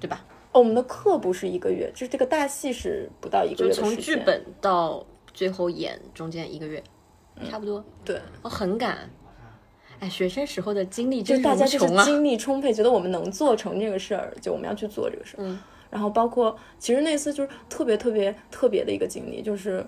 [0.00, 0.24] 对吧？
[0.52, 3.90] 哦我们的课不是一个月，就是这个大戏是不到一个月的时间。
[3.90, 6.82] 从剧本到最后演中间一个月，
[7.50, 7.84] 差不多。
[8.04, 9.10] 对，哦，很赶。
[10.00, 12.04] 哎，学生时候的精力就大家就是！
[12.04, 15.40] 精力充沛，觉得我们能做成这个事儿，就我们要去做这个事儿。
[15.40, 15.58] 嗯
[15.90, 19.84] 然后包括其实那次就是特别特别特别的一个经历，就是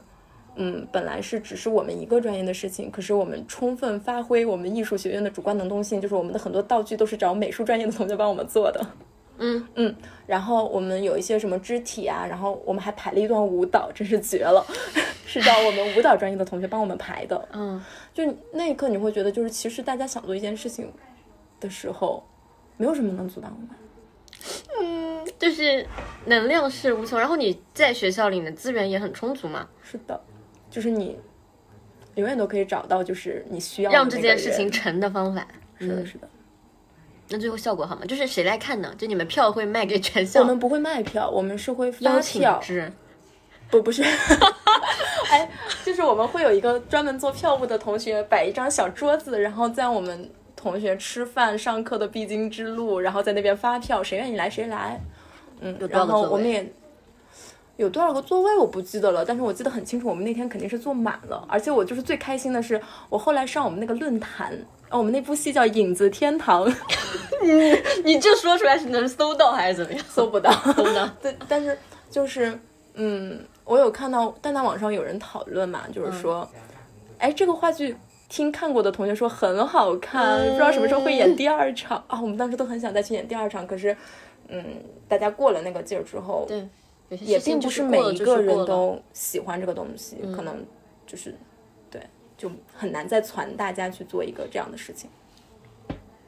[0.56, 8.84] 嗯，本来是只是我们一个专业的事情，可是我们充分发挥我们艺术学院的主观能动性，就是我们的很多道具都是找美术专业的同学帮我们做的。
[9.42, 9.94] 嗯嗯，
[10.26, 14.62] 然后我们有一些什么肢体啊，然后我们还排了一段舞蹈，真是绝了，
[15.24, 17.48] 是找我们舞蹈专业的同学帮我们排的。
[17.52, 17.82] 嗯，
[18.12, 20.92] 就那一刻你会觉得，就是其实大家想做一件事情
[21.58, 22.22] 的时候，
[22.76, 23.70] 没有什么能阻挡我们。
[24.80, 25.86] 嗯，就是
[26.26, 30.20] 能量是无穷，然后你在学校里你的资源也很充足嘛，是的，
[30.70, 31.18] 就是你
[32.14, 35.46] 永远都可以找到，就是你需要让这件事情成的方法。
[35.78, 36.28] 是的，是的。
[37.28, 38.02] 那最后效果好吗？
[38.06, 38.92] 就是谁来看呢？
[38.98, 40.40] 就你们票会卖给全校？
[40.40, 42.42] 我们不会卖票，我们是会发邀请。
[43.70, 44.02] 不，不是，
[45.30, 45.48] 哎，
[45.84, 50.28] 就是我们会有一个专门做票务的同学摆一张小桌子，然后在我们
[50.60, 55.00] 同学吃饭、上课的必经之路，然后在那边发票，谁愿意来谁来。
[55.60, 56.70] 嗯，然后我们也
[57.76, 61.46] 有多少个座位我不记得了，但是我记得很清楚，我们那天肯定是坐满了。
[61.48, 64.52] 而且我就是最开心的是，我后来上我们那个论坛，
[64.90, 66.70] 哦，我们那部戏叫《影子天堂》，
[68.04, 70.04] 你这说出来是能搜到还是怎么样？
[70.10, 71.08] 搜不到，搜不到。
[71.22, 71.78] 对，但是
[72.10, 72.58] 就是，
[72.94, 76.46] 嗯，我有看到，但在网上有人讨论嘛，就是说，
[77.16, 77.96] 哎、这个话剧
[78.30, 82.18] 听看过的同学说很好看，不知道什么时候会演第二场啊。
[82.22, 83.94] 我们当时都很想再去演第二场，可是，
[84.46, 84.64] 嗯，
[85.08, 86.66] 大家过了那个劲儿之后，对，
[87.18, 90.64] 也并不是每一个人都喜欢这个东西，可能
[91.08, 91.36] 就是
[91.90, 92.00] 对，
[92.38, 95.10] 就很难再传大家去做一个这样的事情。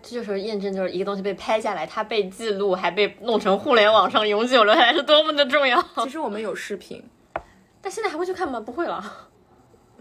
[0.03, 5.81] 这就是验证，就是一个东西被拍下来，它被记录，还被弄成互联网上永久留下来，是多么的重要。
[6.03, 7.01] 其实我们有视频，
[7.81, 8.59] 但现在还会去看吗？
[8.59, 9.29] 不会了。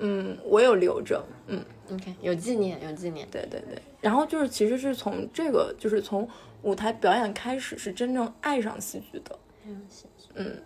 [0.01, 1.63] 嗯，我有留着，嗯。
[1.91, 3.27] OK，有纪念，有纪念。
[3.29, 6.25] 对对对，然后就是其实是从这个就是从
[6.61, 9.39] 舞台表演开始，是真正爱上戏剧的。
[10.35, 10.63] 嗯，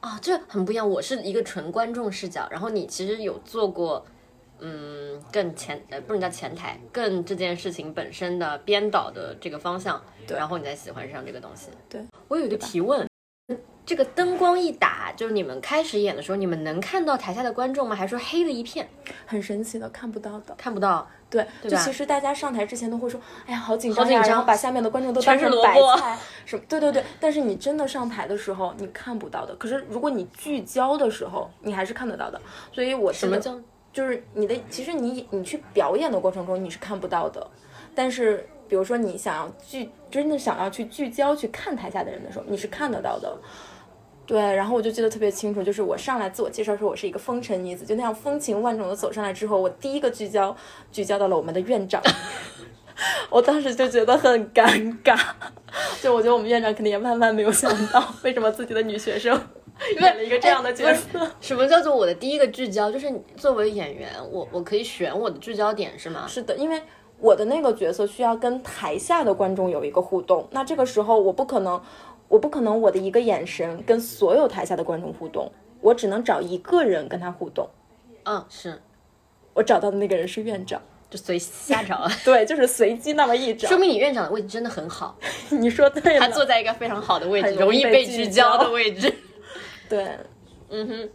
[0.00, 0.88] 啊、这很不一样。
[0.88, 4.06] 我是一个纯观众视角，然后你其实有做过，
[4.60, 11.68] 嗯，更前呃不能叫前台，更这件事情本身的编导的这个方向，对然后你再喜欢上这个东西。
[11.90, 13.06] 对，我有一个提问。
[13.84, 17.96] 这个灯光一打，就是你们开始演的时候，你们能看到台下的观众吗？
[17.96, 18.88] 还是说黑的一片，
[19.26, 20.54] 很神奇的，看不到的。
[20.56, 21.06] 看不到？
[21.28, 26.62] 对，就其实大家上台之前都会说，哎呀，好紧张呀，好紧张然后把下面的观众都全当成白菜，什么？
[26.68, 27.02] 对对对。
[27.18, 29.54] 但是你真的上台的时候，你看不到的。
[29.56, 32.40] 可是如果你聚焦的时候，你还是看得到的。
[32.72, 33.58] 所以我什什么叫？
[33.92, 37.46] 就是你的，其实你你去表演的过程中你是看不到的，
[37.94, 43.36] 但是比如说你想要聚，真的想要去聚焦去看台下的人的时候，你是看得到的。
[44.24, 50.56] 对，然后我就记得特别清楚，就是我上来自我介绍说我是一个风尘女子，就那样风情万种的走上来之后，我第一个聚焦
[50.90, 52.00] 聚焦到了我们的院长，
[53.28, 54.64] 我当时就觉得很尴
[55.02, 55.18] 尬，
[56.00, 59.38] 就我觉得我们院长肯定也万万没有想到，为什么自己的女学生
[60.00, 61.30] 演了一个这样的角色。
[61.40, 62.90] 什么叫做我的第一个聚焦？
[62.92, 66.24] 就是你作为演员，我我可以选我的聚焦点是吗？
[66.28, 66.80] 是的，因为
[67.18, 71.80] 我的那个角色需要跟台下的观众有一个互动，那这个时候我不可能，
[72.32, 77.68] 我不可能我的一个眼神跟所有台下的观众互动，我只能找一个人跟他互动。
[78.24, 78.80] 嗯，是，
[79.52, 82.08] 我找到的那个人是院长，就随瞎找。
[82.24, 83.76] 对，就是随机那么一找说。
[83.76, 85.14] 明你院长的位置真的很好，
[85.50, 89.12] 你说对了，他坐在一个非常好的位置，很容容易易被聚焦的位置。
[89.86, 90.16] 对，
[90.70, 91.10] 嗯哼，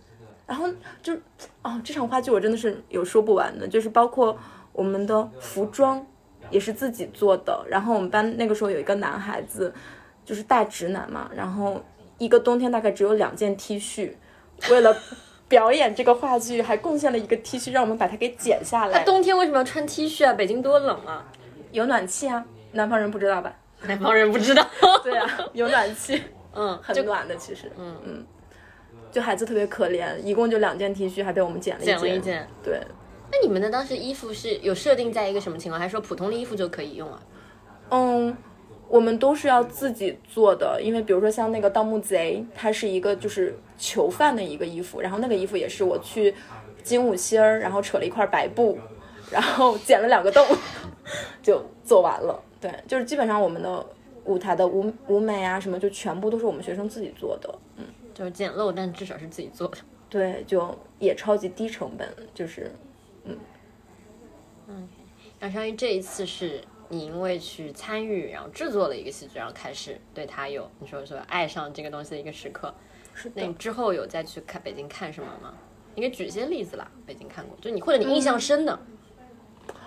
[0.46, 0.70] 然后
[1.02, 1.16] 就
[1.64, 4.38] 哦，这场话剧我真的是有说不完的，就是包括
[4.72, 6.06] 我们的服装
[6.52, 7.66] 也是自己做的。
[7.68, 9.74] 然后我们班那个时候有一个男孩子，
[10.28, 11.82] 就是大直男嘛，然后
[12.18, 14.12] 一个冬天大概只有两件 T 恤，
[14.70, 14.94] 为了
[15.48, 19.06] 表演这个话剧，还贡献了一个 T 恤，让我们把它给剪下来。
[19.06, 20.34] 冬天为什么要穿 T 恤啊？
[20.34, 21.26] 北京多冷啊！
[21.72, 23.56] 有暖气啊，南方人不知道吧？
[23.84, 24.68] 南方人不知道。
[25.02, 26.22] 对啊，有暖气，
[26.54, 27.72] 嗯，很暖的其实。
[27.78, 28.26] 嗯嗯，
[29.10, 32.46] 就孩子特别可怜，一共就两件 T 恤，还被我们剪了一剪了一件。
[32.62, 32.82] 对。
[33.32, 37.20] 那你们的当时衣服是有设定在一个什么情况，还是说普通的衣服就可以用啊？
[37.90, 38.36] 嗯，
[38.90, 46.34] 我们都是要自己做的，因为比如说像那个盗墓贼，它是一个就是囚犯的一个衣服，然后那个衣服也是我去
[46.84, 48.78] 金五星儿，然后扯了一块白布，
[49.32, 50.46] 然后剪了两个洞，
[51.44, 52.42] 就做完了。
[52.60, 53.86] 对，就是基本上我们的
[54.26, 57.54] 舞台的舞舞美啊什么，就全部都是我们学生自己做的。
[57.76, 59.78] 嗯，就是简陋，但至少是自己做的。
[60.10, 62.72] 对，就也超级低成本，就是
[65.40, 72.74] 然后相当于这一次是你因为去参与，然后制作了一个戏剧，然后开始对他有你说说爱上这个东西的一个时刻。
[73.14, 73.54] 是的那你。
[73.54, 75.54] 之后有再去看北京看什么吗？
[75.96, 78.80] 你可以举一些例子啦，北京看过，就你或者你印象深的。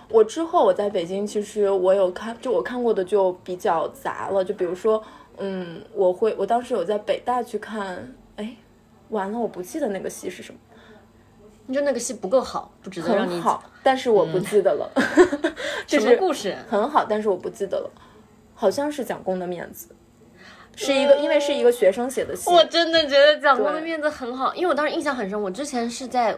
[0.09, 5.01] 我之后我在北京，其实我有看，就我看过的就比较杂了，就比如说，
[5.37, 8.57] 嗯，我会，我当时有在北大去看，哎，
[9.07, 10.59] 完了，我不记得那个戏是什么，
[11.71, 14.91] 你就那个戏不够好，不值得让你很好，但是我不记得了，
[15.87, 16.53] 就什是么故事？
[16.69, 17.89] 很好，但是我不记得了，
[18.53, 19.95] 好像是蒋公的面子，
[20.75, 25.41] 是一个，因为是一个学生写的戏，我真的觉得蒋公的面子很好，因为我当时印象很深。
[25.41, 26.37] 我之前是在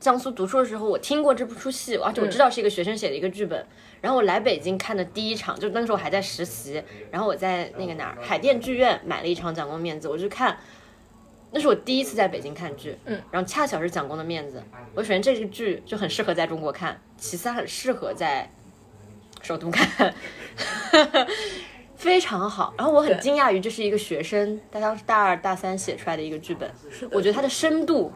[0.00, 3.62] 江苏读书的时候，我听过这部出戏，而且我知道是一个学生写的一个剧本。
[4.00, 10.56] 然后我来北京看的第一场，就那个时候我还在实习，然后我在那个哪儿海淀剧院买了一场《蒋公面子》，我就看。
[11.54, 14.60] 那是我第一次在北京看剧，嗯，然后恰巧是蒋公的面子，
[14.92, 18.50] 我首先这个剧就很适合在中国看，其次它很适合在
[19.40, 20.12] 首都看，
[21.94, 22.74] 非常好。
[22.76, 26.68] 然后我很惊讶于这是一个学生，他当时大二大三写出来的一个剧本，
[27.12, 28.12] 我觉得它的深度，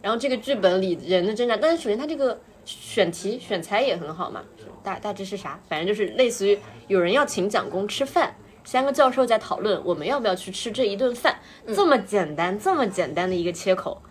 [0.00, 4.42] 然后这个剧本里人的挣扎，但是首先它这个选题选材也很好嘛，
[4.82, 5.60] 大大致是啥？
[5.68, 8.34] 反正就是类似于有人要请蒋公吃饭。
[8.68, 11.38] 三个教授在讨论我们要不要去吃这一顿饭，
[11.74, 14.02] 这么简单，这么简单的一个切口，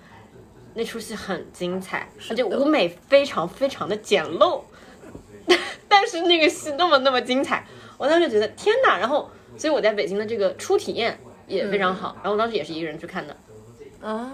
[0.74, 4.64] 那出戏很精彩，而且舞美非常非常的简陋，
[5.88, 7.68] 但是那个戏那么那么精彩，
[8.00, 8.98] 我当时就觉得天哪！
[8.98, 13.38] 然后，所以我在北京的这个初体验也非常好，然后我当时也是一个人去看的，
[14.02, 14.32] 啊，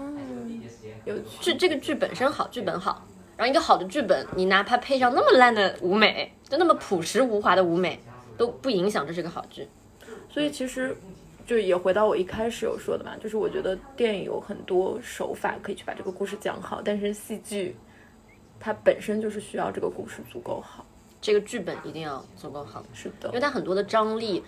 [1.04, 3.06] 有趣，这这个剧本身好，剧本好，
[3.36, 8.00] 然后一个好的剧本，你哪怕配上那么烂的舞美，就那么朴实无华的舞美，
[8.38, 9.68] 都不影响这是个好剧。
[10.34, 10.96] 所以其实
[11.46, 17.76] 就也回到我一开始有说的嘛，就是我觉得电影有很多手法可以去把这个故事讲好，但是戏剧
[18.58, 20.84] 它本身就是需要这个故事足够好。
[21.20, 24.42] 这个剧本一定要足够好，是的因为，它很多的张力，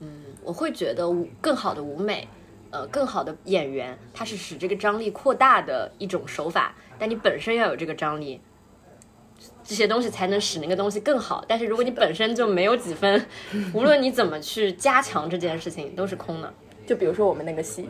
[0.00, 2.28] 嗯，我会觉得舞更好的舞美，
[2.70, 8.38] 呃，更好的演员，它是使这个张力扩大的一种手法，但你本身要有这个张力，
[9.70, 11.44] 这些东西才能使那个东西更好。
[11.46, 13.24] 但是如果你本身就没有几分，
[13.72, 16.52] 无论你怎么去加强这件事情，都是空的。
[16.84, 17.88] 就比如说我们那个戏。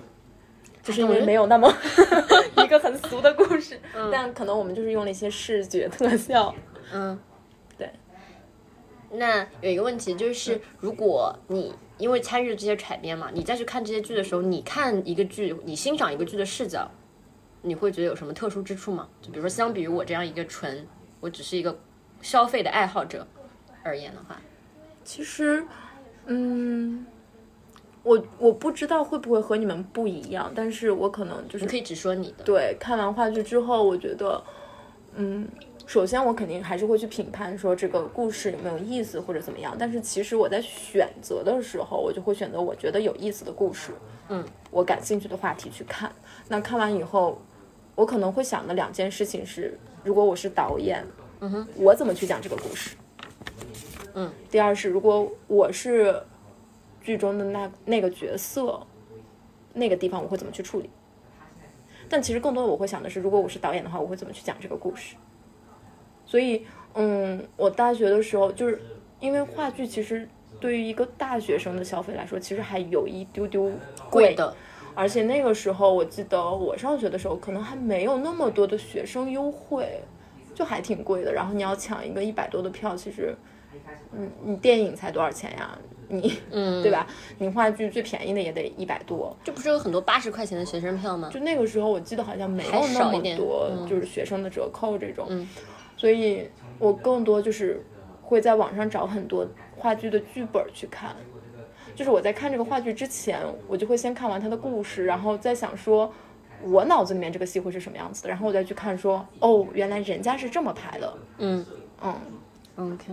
[0.82, 1.70] 就是因为没有那么
[2.56, 3.78] 一个很俗的故事，
[4.10, 6.54] 但可能我们就是用了一些视觉特效。
[6.90, 7.18] 嗯，
[7.76, 7.90] 对。
[9.12, 16.90] 那有一个问题就是，如果你因为参与了这些采编嘛，你再去看这些剧的时候，你看一个剧，你欣赏一个剧的视角，
[17.60, 19.06] 你会觉得有什么特殊之处吗？
[19.20, 20.88] 就比如说，相比于我这样一个纯，
[21.20, 21.78] 我只是一个
[22.22, 23.26] 消费的爱好者
[23.82, 24.40] 而言的话，
[25.04, 25.64] 其实，
[26.26, 27.06] 嗯，
[28.02, 32.44] 我我不知道会不会和你们不一样，但是我可能就是你可以只说你的。
[32.44, 34.42] 对，看完话剧之后，我觉得，
[35.14, 35.48] 嗯，
[35.86, 39.74] 首先我肯定还是会去评判说这个故事有没有意思或者怎么样。
[39.78, 43.92] 但是其实我在选择的时候，我就会选择我觉得有意思的故事，
[44.28, 46.12] 嗯，我感兴趣的话题去看。
[46.48, 47.40] 那看完以后，
[47.94, 51.04] 我可能会想的两件事情是：如果我是导演，
[51.40, 52.96] 嗯哼，我怎么去讲这个故事？
[54.14, 56.20] 嗯，第二是，如果我是
[57.00, 58.80] 剧中的那那个角色，
[59.72, 60.90] 那个地方我会怎么去处理？
[62.08, 65.14] 但其实更多的我会想的是，如果我是导演的话，我会怎么去讲这个故事？
[66.26, 68.82] 所以，嗯，我大学的时候，就是
[69.20, 73.70] 因为话剧其实对于一个大学生的消费来说，其实还有一丢丢
[74.10, 74.54] 贵的，
[75.00, 80.02] 而且那个时候，我记得我上学的时候，可能还没有那么多的学生优惠，
[80.54, 81.32] 就还挺贵的。
[81.32, 83.34] 然后你要抢一个一百多的票，其实，
[84.12, 85.78] 嗯，你电影才多少钱呀？
[86.08, 87.06] 你，嗯， 对吧？
[87.38, 89.34] 你话剧最便宜的也得一百多。
[89.42, 91.30] 这不是有很多八十块钱的学生票吗？
[91.32, 95.24] 就那个时候，我记得好像没有还那么多，嗯就是学生的折扣这种。
[95.30, 95.48] 嗯
[95.96, 97.82] 所以我更多就是
[98.22, 101.16] 会在网上找很多话剧的剧本去看。
[102.00, 106.10] 就是我在看这个话剧之前，我就会先看完它的故事，然后再想说，
[106.62, 111.66] 我脑子里面这个戏会是什么样子的，然后我再去看说，哦，原来人家是这么排的，嗯
[112.02, 112.14] 嗯
[112.76, 113.12] ，，OK。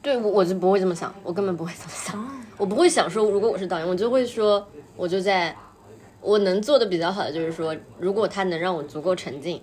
[0.00, 2.44] 对我我就不会这么想，我根本不会这么想。
[2.56, 4.64] 我不会想说，如果我是导演，我就会说，
[4.96, 5.52] 我就在
[6.20, 9.60] 我能做的比较好的就是说，如果他能让我足够沉浸，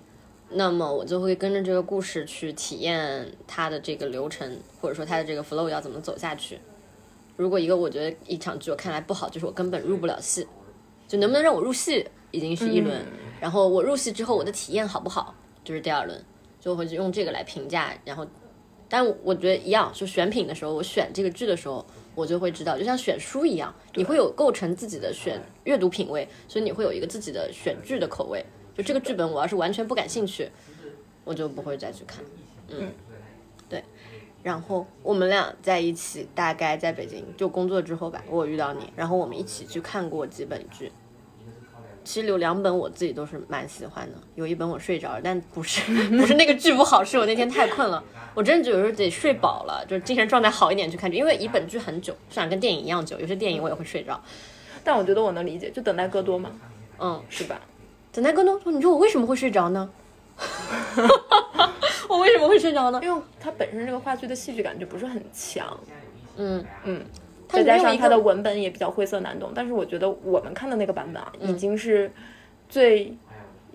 [0.50, 6.58] 那么我就会跟着这个故事去体验他的这个流程，或者说他的这个 flow 要怎么走下去。
[7.36, 10.46] 如果一个我觉得一场剧我看来不好，就是我根本入不了戏，
[11.06, 13.04] 就能不能让我入戏已经是一轮，
[13.40, 16.24] 然后我入戏之后我的体验好不好，就是第二轮，
[16.60, 18.26] 就会用这个来评价，然后。
[18.88, 21.84] 但我觉得一样，就选品的时候，我选这个剧的时候，
[22.14, 28.46] 我就会知道，就像选书一样，你会有构成自己的选阅读品味，所以你会有一个自己的选剧的口味。
[28.76, 30.48] 就这个剧本，我要是完全不感兴趣，
[31.24, 32.22] 我就不会再去看。
[32.68, 32.92] 嗯，
[33.68, 33.82] 对。
[34.46, 40.92] 然后我们俩在一起，大概在北京就工作之后吧，我遇到你，然后我们一起去看过几本剧。
[42.04, 45.80] 其实有两本我自己都是蛮喜欢的，有一本我睡着了，但不是
[46.16, 48.00] 不是那个剧不好，是我那天太困了，
[48.34, 54.22] 我真的有时候得睡饱了，就是精神状态好一点去看剧，因为一本剧很久，虽然跟电影一样久，有些电影我也会睡着。
[54.84, 56.52] 但我觉得我能理解，就等待戈多嘛，
[57.00, 57.60] 嗯，是吧？
[58.12, 59.90] 等待戈多，你说我为什么会睡着呢？
[62.16, 63.00] 我 为什么会睡着呢？
[63.02, 65.78] 因为它本身这个话剧的戏剧感就不是很强，
[66.36, 67.04] 嗯嗯，
[67.48, 69.52] 再加上它的文本也比较晦涩难懂。
[69.54, 72.10] 但是我觉得我们看的那个版本啊，嗯已经是
[72.68, 73.16] 最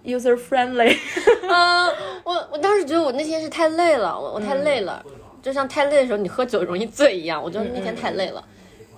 [0.04, 0.98] user friendly。
[1.50, 1.88] 啊，
[2.24, 5.06] 我我当时觉得我那天是太累了，我我太累了，
[5.42, 8.44] 就像太累的时候你喝酒容易醉一样，我觉得那天太累了。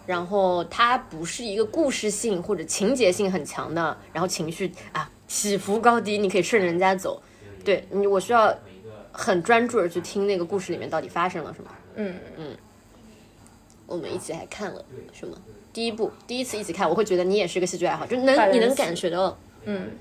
[0.06, 7.22] 然后它不是一个故事性或者情节性很强的，然后情绪啊起伏高低，你可以顺着人家走。
[7.64, 8.54] 对你，我需要
[9.14, 11.70] 很专注的去听那个故事里面到底发生了什么。
[11.96, 12.58] 嗯嗯
[13.86, 14.84] 我们一起还看了
[15.14, 15.38] 什么？
[15.72, 19.38] 第一部第一次一起看，我会觉得你也是个戏剧爱好，就能你能感觉到。
[19.66, 19.92] 嗯，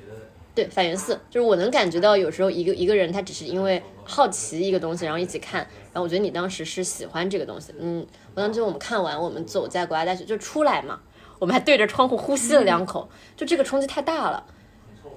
[0.54, 5.60] 对，法源寺就是我能感觉到，有时候一个一个人他只是因为好奇一个东西，然后一起看，
[5.92, 11.00] 然后我觉得你当时是喜欢这个东西，嗯，我当时我们看完，我们走在国家大学就出来嘛，
[11.38, 14.46] 我们还对着窗户呼吸了两口，就这个冲击太大了，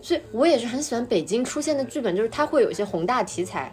[0.01, 3.71] 所以我也是很喜欢北京出现的剧本，就是它会有一些宏大题材。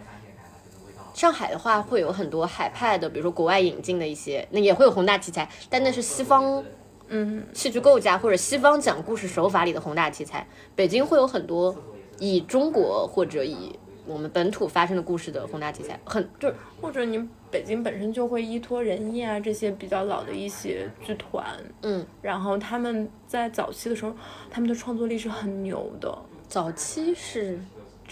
[1.14, 6.62] 上海的话会有很多海派的，比如说国外引进的一些，那也会有宏大题材，但那是西方
[7.08, 10.46] 嗯，戏剧构架或者西方讲故事手法里的宏大题材。
[10.74, 11.76] 北京会有很多
[12.18, 21.44] 以中国或者以我们本土发生的故事的宏大题材，很就是或者你北京本身就会依托人艺啊这些比较老的一些剧团，
[21.82, 24.12] 嗯，然后他们在早期的时候，
[24.50, 26.16] 他们的创作力是很牛的。
[26.48, 27.58] 早期是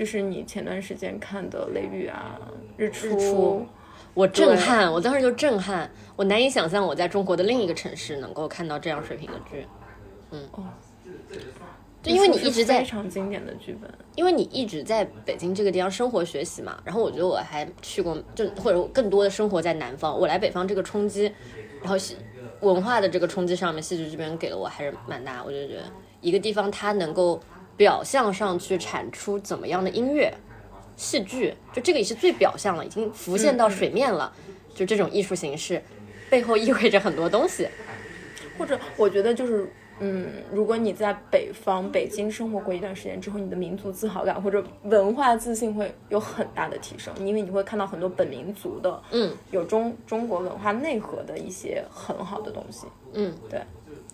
[0.00, 2.40] 就是你前段时间看的《雷雨》啊，
[2.78, 3.66] 《日出》出
[4.14, 9.66] 我震撼，我当时就震撼，我难以想象我在中国的另一个城市能够看到这样水平的剧，
[10.30, 10.64] 嗯，哦
[12.02, 21.30] 就因为你一直在非常经典的剧本，因为你一直在北京这个地方生活学习嘛，然后我觉得我还去过，就或者更多的生活在南方，我来北方这个冲击，
[21.82, 22.16] 然后戏
[22.60, 25.44] 文化的这个冲击上面，戏剧这边给了我还是蛮大。
[25.44, 25.82] 我就觉得
[26.22, 27.38] 一个地方它能够
[27.80, 30.30] 表象上去产出怎么样的音乐、
[30.96, 34.30] 戏剧，就这个也是最表象了，已经浮现到水面了，
[34.74, 35.82] 就这种艺术形式
[36.28, 37.66] 背后意味着很多东西。
[38.58, 39.72] 或者我觉得就是。
[40.02, 52.86] 嗯，如果你在北方北京生活过一段时间之后，你的民族自豪感或者文化自信会有很大的提升，因为你会看到很多本民族的，嗯，有中中国文化内核的一些很好的东西。
[53.12, 53.60] 嗯，对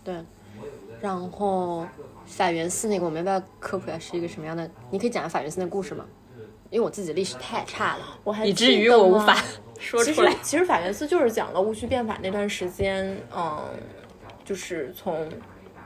[0.03, 0.17] 对。
[1.01, 1.87] 然后
[2.27, 4.69] 法源寺那个，我们要不要科普一下是一个什么样的？
[4.91, 6.05] 你可以讲下法源寺的故事吗？
[6.69, 9.37] 因为我自己历史太差了，我还以至于我无法
[9.79, 10.35] 说出来。
[10.43, 13.65] 其实法源寺就是讲了戊戌变法那段时间，嗯，
[14.45, 15.31] 就是从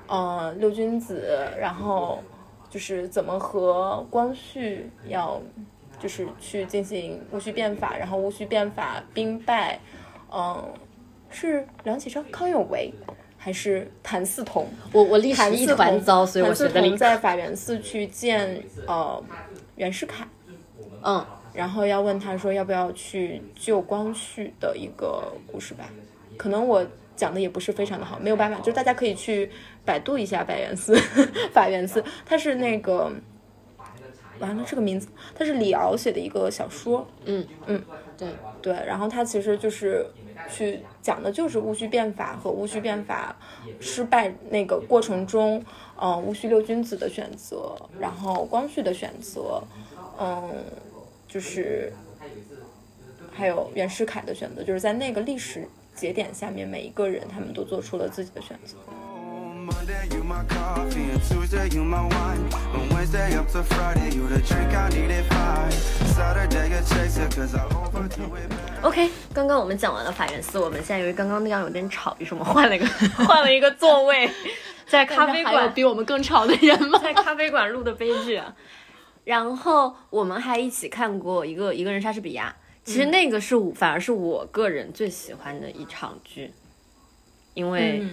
[0.06, 2.18] 呃六君子，然后
[2.70, 5.40] 就是怎么和光绪要
[5.98, 9.78] 就是去进行戊戌变法，然后戊戌变法兵败，
[10.32, 10.66] 嗯，
[11.28, 12.90] 是梁启超、康有为
[13.42, 14.68] 还是谭嗣同？
[14.92, 19.20] 我我历史谭一团糟，所以我谭嗣学的历同在法源寺去见呃
[19.76, 20.28] 袁世凯。
[21.02, 21.26] 嗯。
[21.52, 25.84] 然后要问他说要不要去救光绪的一个故事吧，
[26.36, 26.86] 可能我
[27.16, 29.50] 讲的也不是非常的好，没有办法，就是大家可以去
[29.84, 30.94] 百度一下百元寺、
[31.52, 33.10] 法源寺，它是那个
[34.38, 37.44] 完了这个名字，它是李敖写的一个小说，嗯。
[37.66, 37.82] 嗯，
[38.16, 38.28] 对，
[38.62, 40.06] 对，然后它其实就是
[40.48, 43.34] 去讲的就是戊戌变法和戊戌变法
[43.80, 45.64] 失败那个过程中，
[46.00, 49.62] 嗯、戊戌六君子的选择，然后光绪的选择，
[50.18, 50.64] 嗯，
[51.28, 51.92] 就是
[53.32, 58.76] 还有袁世凯的选择，就是在那个历史节点下面，每一个人他们都做出了自己的选择。
[59.60, 62.48] Monday, you my coffee, and Tuesday, you my wine.
[62.72, 65.70] On Wednesday up to Friday, you the drink I need it fine.
[66.16, 68.84] Saturday, a chaser, cause I overdo it bad.
[68.84, 72.86] OK，刚刚我们讲完了法源寺，我们现在由于刚刚那样有点吵，于是我们换了一个
[73.26, 74.30] 换了一个座位，
[74.86, 76.98] 在咖啡还有馆比我们更吵的人吗？
[77.02, 78.54] 在咖啡馆录的悲剧啊。
[79.24, 86.50] 然后我们还一起看过一个一个人莎士比亚，其实那个是我、反而是我个人最喜欢的一场剧，
[87.52, 88.10] 因为、嗯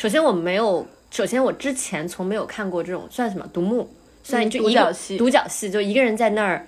[0.00, 3.86] 首先我没有，首先我之前从没有看过这种算什么独幕，
[4.22, 6.66] 算嗯就一个独角戏独角戏，就一个人在那儿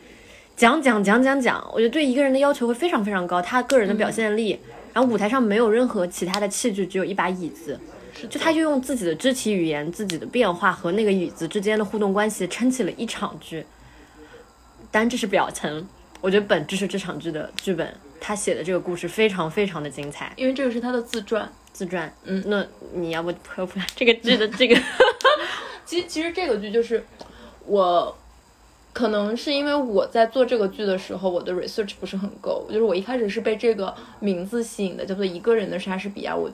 [0.54, 4.60] 讲讲讲讲讲，我觉得对一个人的要求会非常非常高，他个人的表现力，
[4.92, 7.80] 然后舞台上没有任何其他的器具，只有一把椅子。
[8.28, 13.64] 就他就用自己的肢体语言、自己的变化和那个椅子之间的互动关系撑起了一场剧。
[14.90, 15.88] 当然这是表层，
[16.20, 20.32] 我觉得本质是这场剧的剧本，他写的这个故事非常非常的精彩。
[20.36, 21.50] 因为这个是他的自传。
[21.72, 22.64] 自传，嗯，那
[22.94, 24.74] 你要不科普一下这个剧的这个？
[25.84, 27.04] 其实其实这个剧就是
[27.66, 28.16] 我。
[28.94, 36.36] 可能是因为我在做这个剧的时候，我的 research 不是很够，就是我一开始是被这个名字吸引的，叫做一个人的莎士比亚。
[36.36, 36.50] 我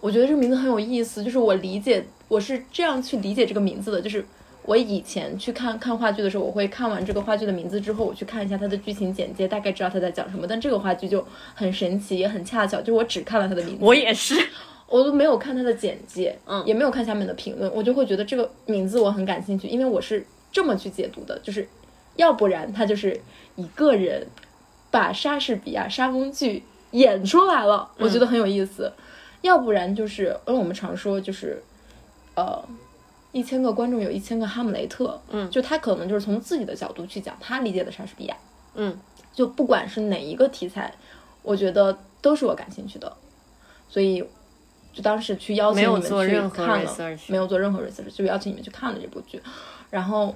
[0.00, 4.26] 我觉得这个名字很有意思，就是我理解我是这样去理解这个名字的，就是
[4.62, 10.46] 我以前去看看话剧的时候，我会看完这个话剧的名字之后，我去看一下它的剧情简介，大概知道它在讲什么。
[10.46, 14.34] 但这个话剧就很神奇，也很恰巧，就我只看了它的名字，我也是，
[14.86, 16.62] 我都没有看它的简介，嗯。
[16.66, 21.66] 也没有看下面的评论，我就会觉得这个名字我很感兴趣，因为我是这么去解读的，就是
[22.16, 23.18] 要不然他就是
[23.56, 24.26] 一个人
[24.90, 28.90] 把莎士比亚莎翁剧演出来了，我觉得很有意思；
[29.42, 31.62] 要不然就是，因为我们常说就是，
[32.34, 32.62] 呃，
[33.32, 35.48] 一千个观众有一千个哈姆雷特，嗯。
[35.50, 38.36] 就他可能就是从自己的角度去讲他理解的莎士比亚，
[38.74, 38.98] 嗯，
[39.32, 40.92] 就不管是哪一个题材，
[41.42, 43.12] 我觉得都是我感兴趣的，
[43.88, 44.24] 所以
[44.92, 46.08] 就当时去邀请你们去
[46.48, 49.40] 看了，没有做任何 research，就邀请你们去看了这部剧，
[49.90, 50.34] 然后，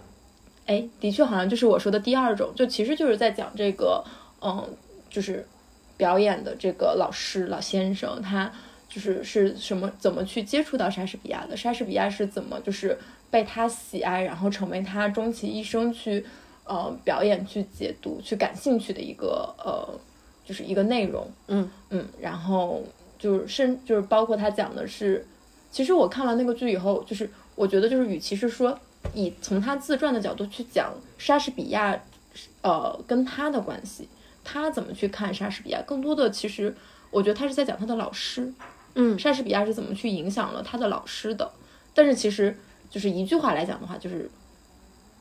[0.66, 4.04] 哎，的确好像就是我说的第二种，就其实就是在讲这个，
[4.40, 4.64] 嗯，
[5.10, 5.46] 就是
[5.96, 8.52] 表演的这个老师老先生他。
[8.94, 11.56] 就是是什么怎么去接触到莎士比亚的？
[11.56, 12.96] 莎士比亚是怎么就是
[13.28, 16.24] 被他喜爱，然后成为他终其一生去
[16.62, 19.98] 呃表演、去解读、去感兴趣的一个呃
[20.44, 21.28] 就是一个内容。
[21.48, 22.84] 嗯嗯，然后
[23.18, 25.26] 就是甚就是包括他讲的是，
[25.72, 28.78] 其实我看完那个剧以后，就是我觉得就是与其是说
[29.12, 32.00] 以从他自传的角度去讲莎士比亚，
[32.62, 34.08] 呃跟他的关系，
[34.44, 36.72] 他怎么去看莎士比亚，更多的其实
[37.10, 38.54] 我觉得他是在讲他的老师。
[38.94, 41.50] 嗯莎士比亚是怎么去影响了他的老师的。
[41.94, 42.56] 但是其实
[42.90, 44.30] 就是一句话来讲的话，就是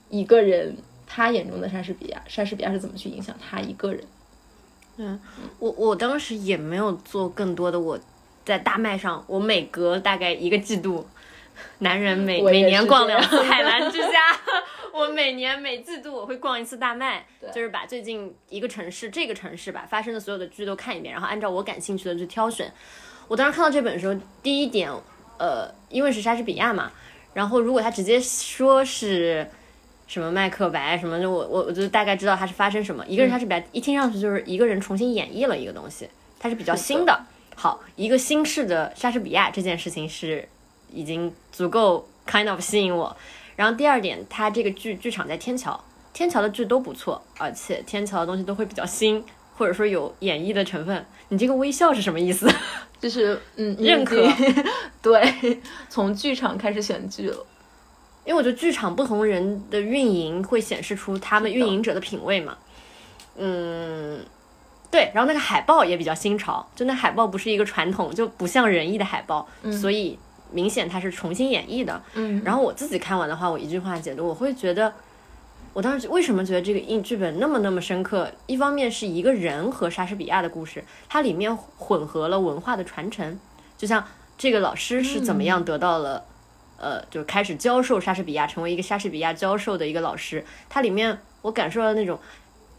[0.10, 4.04] 一个人他眼中的莎士比亚，莎士比亚是怎么去影响他一个人。
[4.98, 5.20] 嗯
[5.58, 7.80] 我我当时也没有做更多的。
[7.80, 8.00] 我
[8.46, 11.08] 在大麦上，我每隔大概一个季度，
[11.80, 14.38] 男人每每年逛两次海澜之家。
[14.94, 22.72] 我每年每季度我会逛一次大麦，就是把最近一个城市这个城市吧发生的所有的剧都看一遍，然后按照我感兴趣的去挑选。
[23.28, 24.92] 我当时看到这本的时候，第一点，
[25.38, 26.92] 呃，因为是莎士比亚嘛，
[27.34, 29.50] 然后如果他直接说是
[30.08, 33.06] 什么麦克白什么的，我我我就大概知道它是发生什么。
[33.08, 36.10] 一个人莎士比亚一听上去就是一个人重新演绎了一个东西，
[36.40, 37.22] 他是比较新的。
[37.56, 40.48] 好，一个新式的莎士比亚这件事情是
[40.92, 43.16] 已经足够 kind of 吸引我。
[43.56, 45.80] 然后第二点，它这个剧剧场在天桥，
[46.12, 49.24] 天桥的剧都不错，而且天桥的东西都会比较新，
[49.56, 51.06] 或者说有演绎的成分。
[51.30, 52.50] 你这个微笑是什么意思？
[53.00, 54.26] 就是嗯，认可
[55.02, 57.46] 对，从剧场开始选剧了。
[58.26, 62.58] 因为我觉得剧场不同人的运营会显示出他们运营者的品味嘛。
[63.36, 64.24] 嗯，
[64.90, 65.12] 对。
[65.14, 69.46] 然后那个海报也比较新潮，就那海报不是一个传统，就不像仁义的海报，
[69.82, 70.18] 所以
[70.52, 72.02] 明显它是重新演绎的。
[72.14, 74.94] 嗯，然后我自己看完的话，我一句话解读，我会觉得，
[75.74, 78.32] 我当时为什么觉得这个印剧本那么那么深刻？
[78.46, 83.40] 一方面是一个人和莎士比亚的故事，它里面混合了文化的传承，
[83.76, 84.06] 就像
[84.38, 86.24] 这个老师是怎么样得到了，
[86.78, 92.20] 呃，就是开始教授莎士比亚，成为一个莎士比亚教授的一个老师，它里面我感受到那种，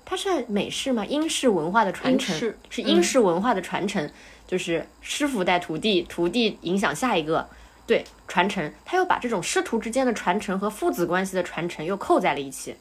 [0.05, 1.05] 它是美式嘛？
[1.05, 4.09] 英式文化的传承英是英式文化的传承，
[4.47, 7.49] 就是师傅带徒弟，徒弟影响下一个。
[7.87, 12.75] 对传承，他又把这种师徒之间的传承和父子关系的传承又扣在了一起，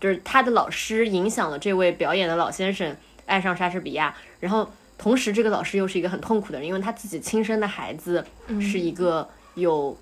[0.00, 2.96] 就是他的老师影响了这位表演的老先生
[3.26, 8.24] 爱上莎士比亚，然后同时这个老师又是一个很痛苦的人，因为他自己亲生的孩子
[8.60, 9.96] 是一个有、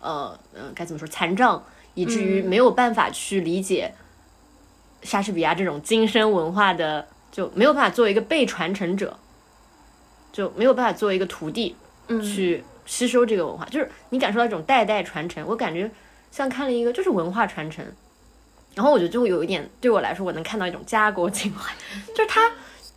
[0.00, 3.94] 呃嗯、该怎么说残障，以至于没有办法去理解
[5.02, 9.18] 莎士比亚这种精深文化的，就没有办法作为一个被传承者，
[10.32, 11.76] 就没有办法作为一个徒弟。
[12.22, 15.44] 去吸收这个文化，就是你感受到一种代代传承。
[15.48, 15.90] 我感觉
[16.30, 17.84] 像看了一个就是文化传承，
[18.76, 21.74] 然后我觉得就会有一点对我来说，我能看到一种家国情怀，
[22.14, 22.52] 就是他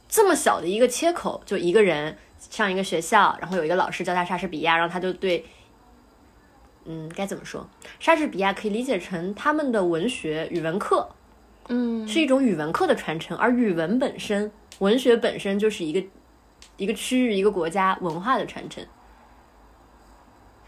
[0.10, 5.46] 这么小的一个切口，就一个人上一个学校，然后有一个老师教他莎士比亚，然后他就对，
[6.84, 7.66] 嗯，该怎么说？
[7.98, 11.10] 莎士比亚可以理解成他们的文学语文课，
[11.70, 16.04] 嗯，是一种语文课的传承，而语文本身，文学本身就是一个
[16.76, 18.86] 一个区域、一个国家文化的传承。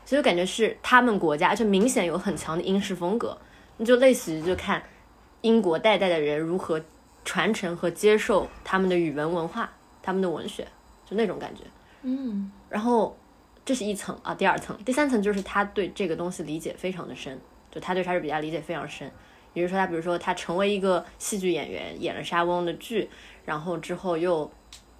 [0.06, 3.38] 所以我感觉是他们国家就明显有很强的英式风格，
[3.76, 4.82] 你就类似于就看
[5.42, 6.82] 英国代代的人如何
[7.26, 9.72] 传承和接受他们的语文文化、
[10.02, 10.68] 他们的文学，
[11.06, 11.64] 就那种感觉。
[12.04, 13.16] 嗯然后
[13.64, 17.40] 这是一层啊，第二层，第三层就是他对这个东西理解非常的深，
[17.70, 19.10] 就他对莎士比亚理解非常深。
[19.54, 23.10] 也就是说，他比如说他成为一个戏剧演员，演了莎翁的剧，
[23.46, 24.50] 然后之后又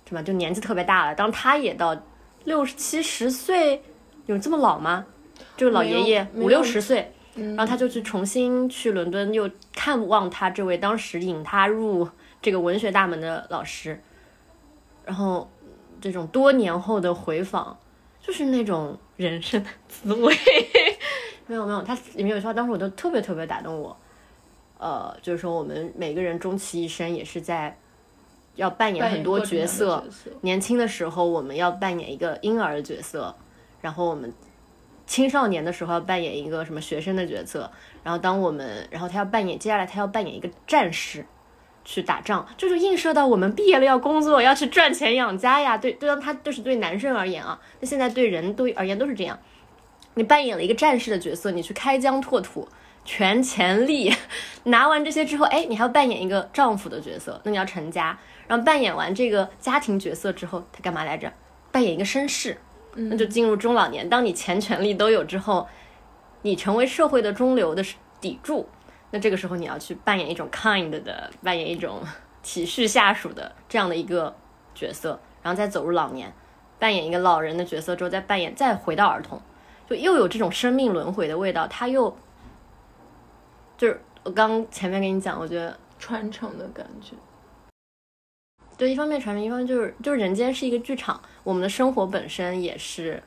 [0.06, 1.98] 什么就年纪特别大了，当他也到
[2.44, 3.82] 六七十岁，
[4.26, 5.06] 有这么老吗？
[5.56, 12.08] 这个老爷爷五六十岁，然后他就去重新去伦敦，又看望他这位当时引他入
[12.42, 14.02] 这个文学大门的老师，
[15.06, 15.50] 然后
[16.00, 17.78] 这种多年后的回访，
[18.22, 20.36] 就是那种人生的滋味。
[21.48, 23.96] 没有没有，他里面有一句话，当时我都特别特别打动我。
[24.78, 27.78] 呃，就是说我们每个人终其一生也是在
[28.56, 30.04] 要扮演很多角色，
[30.42, 33.36] 年轻的时候我们要扮演一个婴儿的角色，
[33.82, 34.34] 然后我们
[35.12, 37.70] 青少年的时候要扮演一个什么学生的角色，
[38.02, 41.26] 然后当我们，然后他要扮演，接下来他要扮演一个战士。
[41.84, 45.76] 去打仗，这就映射到我们毕业了要工作，要去赚钱养家呀。
[45.76, 49.38] 对，对，当他就是对男生而言啊，那现在对人都而言都是这样。
[50.14, 52.70] 你扮演了一个战士的角色，你去开疆拓土，
[53.04, 54.14] 全钱力，
[54.66, 58.16] 拿完这些之后，哎，你还要扮演一个丈夫的角色，那你要成家，
[58.48, 61.34] 然后扮演完这个家庭角色之后，他干嘛来着？
[61.72, 62.56] 扮演一个绅士，
[62.96, 64.08] 那就进入中老年。
[64.10, 65.68] 当你钱权力都有之后，
[66.42, 67.84] 你成为社会的中流的
[68.22, 68.68] 砥柱，
[69.12, 72.02] 那这个时候你要去扮演一种 kind 的，扮演一种
[72.44, 74.36] 体恤下属的这样的一个
[74.74, 76.34] 角色，然后再走入老年，
[76.80, 79.42] 扮演一个老人的角色之后，再扮演再回到儿童。
[79.90, 82.16] 就又有这种生命轮回的味道，它又
[83.78, 87.14] 就是我刚前面跟你讲，我觉得传承的感觉。
[88.82, 93.22] 对，一方面传媒，一方面就是就是人间是一个剧场，我们的生活本身也是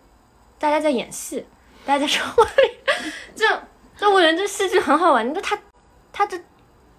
[0.58, 1.46] 大家在演戏，
[1.86, 2.50] 大家在生活里，
[3.36, 3.46] 就
[3.96, 5.56] 就我觉得这戏剧很好玩，那它
[6.12, 6.36] 它这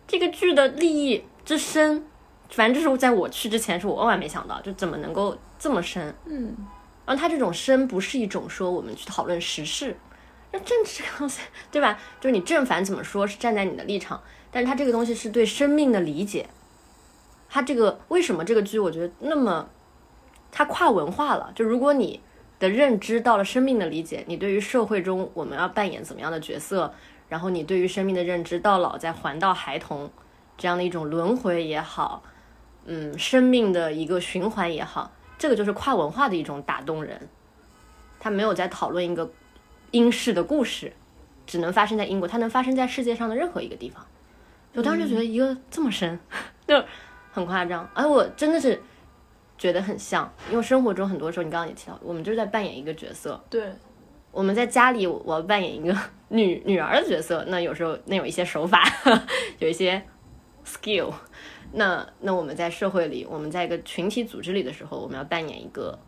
[0.07, 2.05] 这个剧的利益之深，
[2.47, 6.55] 反正就是在我去之前是我万万没想到，就怎么能够这么深，嗯，
[7.05, 9.97] 然后它这种深不是一种说我们去讨论时事，
[10.53, 11.99] 那政治这个东西，对吧？
[12.21, 16.47] 就是你正反怎么说是站在你的立场，但是它这个东西是对生命的理解。
[17.55, 19.65] 它这个为什么这个剧我觉得那么，
[20.51, 21.53] 它跨文化了？
[21.55, 22.19] 就如果你
[22.59, 26.93] 的认知到了生命的理解，你对于社会中我们要扮演怎么样的角色，
[27.29, 30.11] 然后你对于生命的认知到老再还到孩童
[30.57, 32.23] 这样的一种轮回也好，
[32.83, 37.29] 嗯，生命的一个循环也好，这个就是跨文化的一种打动人。
[38.19, 39.31] 他没有在讨论一个
[39.91, 40.91] 英式的故事，
[41.47, 44.05] 只能发生在英国，它能发生在世界上的任何一个地方。
[44.73, 46.19] 我当时就觉得一个这么深，
[46.67, 46.83] 就
[47.35, 48.81] 很夸张，而我真的是
[49.57, 53.69] 觉得很像，因为生活中很多时候你刚刚也提到，我们就是在扮演一个角色，对，
[54.31, 55.93] 我们在家里，我要扮演一个
[56.29, 58.81] 女女儿的角色，那有时候那有一些手法，
[59.59, 60.01] 有一些
[60.65, 61.11] skill。
[61.73, 65.99] 那那我们在社会里，我们在一个群体组织里的时候，我们要扮演一个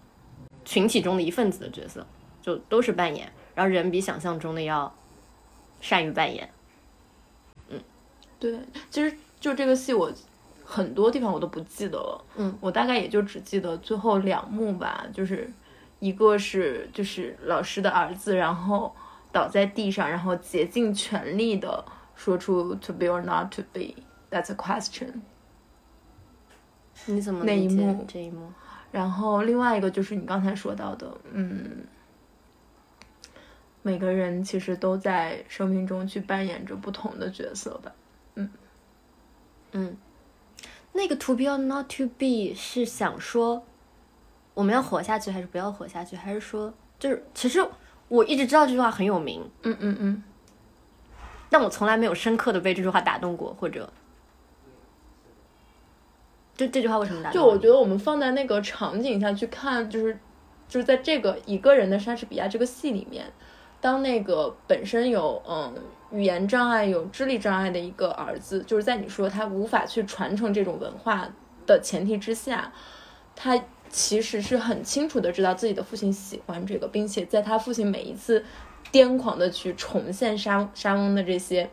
[0.64, 2.08] 群体中的一份子的角色，
[2.42, 3.30] 就都是扮演。
[3.54, 4.96] 然后人比想象中的要
[5.82, 6.50] 善于扮演。
[7.70, 7.82] 嗯
[8.40, 8.58] 对，
[8.90, 10.10] 其实就这个戏，我
[10.70, 12.26] 很多地方我都不记得了。
[12.36, 15.50] 嗯，我大概也就只记得最后两幕吧，就是
[16.00, 18.94] 一个是就是老师的儿子，然后
[19.32, 23.96] 倒在地上，然后竭尽全力的说出 “to be or not to be”。
[24.30, 25.22] That's a question。
[27.06, 28.52] 你怎么那一幕这一幕？
[28.92, 31.86] 然后另外一个就是你刚才说到的，嗯，
[33.84, 37.92] 每个人其实都在生命中去扮演着不同的角色吧。
[40.94, 43.64] 那个 to be or not to be 是想说
[44.54, 47.64] 我们要活下去还是不要活下去，还是说就是其实
[48.08, 50.24] 我一直知道这句话很有名，嗯嗯嗯，
[51.50, 53.92] 但我从来没有深刻的被这句话打动过，或者
[56.56, 60.18] 就这句话为什么打动就我觉得我们放在那个场景下去看，就是
[60.68, 63.32] 就是在这个一个人的莎士比亚这个戏里面，
[63.80, 65.76] 当那个本身有嗯
[66.12, 71.28] 语言障碍、有智力障碍的一个儿子，就是在你说他无法去传承这种文化
[71.66, 72.72] 的前提之下，
[73.36, 78.44] 他其实是很清楚的知道自己的父亲喜欢这个，并且在他父亲每一次
[78.92, 81.70] 癫狂的去重现沙沙翁的这些，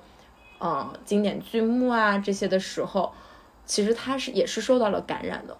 [0.58, 3.12] 呃，经典剧目啊这些的时候，
[3.64, 5.56] 其实他是也是受到了感染的。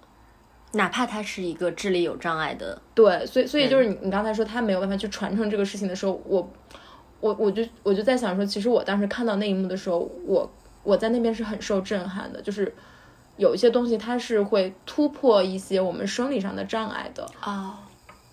[0.72, 6.50] 哪怕他是一个智力有障碍的，对，所以所以就是你你刚才说他没有办法去传承这个事情的时候，我
[7.24, 10.46] 我我就我就在想说，其实我当时看到那一幕的时候，我
[10.82, 12.70] 我在那边是很受震撼的，就是
[13.38, 17.26] 有一些东西它是会突破一些我们生理上的障碍的。
[17.40, 17.80] 啊，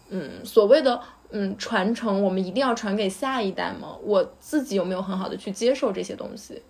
[0.10, 3.96] 嗯，所谓的嗯传承，我们一定要传给下一代吗？
[4.04, 6.62] 我自己有没有很好的去接受这些东西？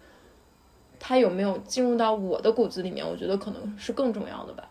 [1.00, 3.04] 它有没有进入到我的骨子里面？
[3.04, 4.64] 我觉得可能是更重要的吧。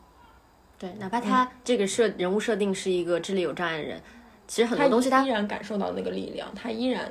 [0.78, 4.00] 对，哪怕他这个设人物设定是一个智力有障碍的人，
[4.46, 7.10] 其实很多东西他依然感受到那个力量，他依然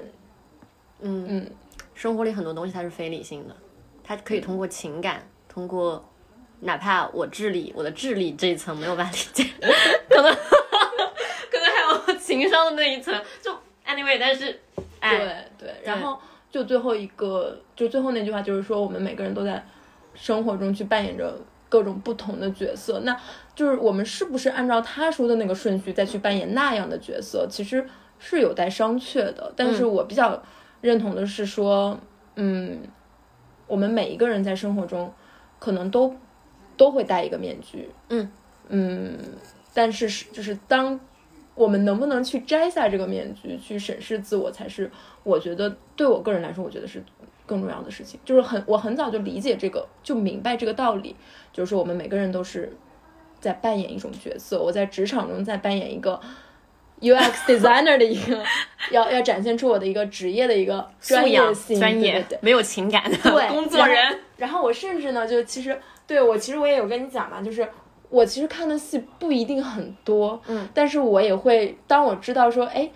[1.01, 1.25] 嗯。
[1.29, 1.51] 嗯。
[1.93, 3.55] 生活里很多东西它是非理性的，
[4.03, 6.03] 它可以通过情感，通过
[6.61, 9.43] 哪怕我智力我的智力这一层没有办法理解，
[10.09, 10.31] 可能
[11.51, 13.51] 可能还有情商的那一层，就
[13.85, 14.59] anyway，但是
[14.99, 15.17] 哎。
[15.17, 16.17] 对对，然后
[16.49, 19.61] 就最后一个，就最后那句话就是说，我们每个人都在
[20.15, 21.37] 生活中去扮演着
[21.67, 23.13] 各种不同的角色，那
[23.53, 27.85] 就是我们是不是按照他说的那个顺序再去扮演那样的角色，其实
[28.19, 29.51] 是有待商榷的。
[29.57, 30.41] 但是我比较
[30.81, 31.99] 认同的是说，
[32.35, 32.79] 嗯，
[33.67, 35.13] 我们每一个人在生活中
[35.59, 36.15] 可能都
[36.77, 38.31] 都会戴一个面具，嗯
[38.69, 39.17] 嗯，
[39.73, 40.99] 但是是就是当
[41.55, 44.89] 我们能不能去摘下这个面具，去审视自我，才是
[45.23, 47.03] 我觉得对我个人来说，我觉得是
[47.45, 48.19] 更重要的事情。
[48.23, 51.15] 就是很我很早就理解这个，就明白这个道理，
[51.51, 52.71] 就是我们每个人都是
[53.41, 54.61] 在扮演一种角色。
[54.61, 56.19] 我在职场中在扮演一个
[57.01, 58.43] UX designer 的一个，
[58.91, 63.95] 要要展现出我的一个职业的一个专业性，专业对没有情感的对 工作人。
[63.95, 64.19] 然后。
[64.37, 65.77] 然后我甚至呢，就其实
[66.07, 67.67] 对我其实我也有跟你讲嘛，就是
[68.09, 72.89] 我其实看的戏不一定很多，嗯，但是我也会当我知道说，哎，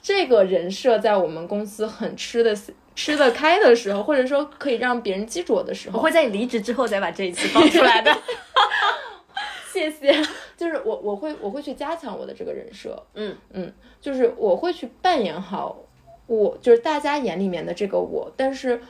[0.00, 2.56] 这个人设在我们公司很吃的
[2.94, 8.16] 吃得开的时候，或者说可以让别人记住我的时候，我会在你离职之后再把这一期放出来的。
[9.74, 10.14] 谢谢，
[10.56, 13.36] 就是我我会我会去加强我的这个人设，嗯。
[13.52, 15.76] 嗯，就是我会去扮演好
[16.26, 18.80] 我，就是大家眼里面的这个我，但是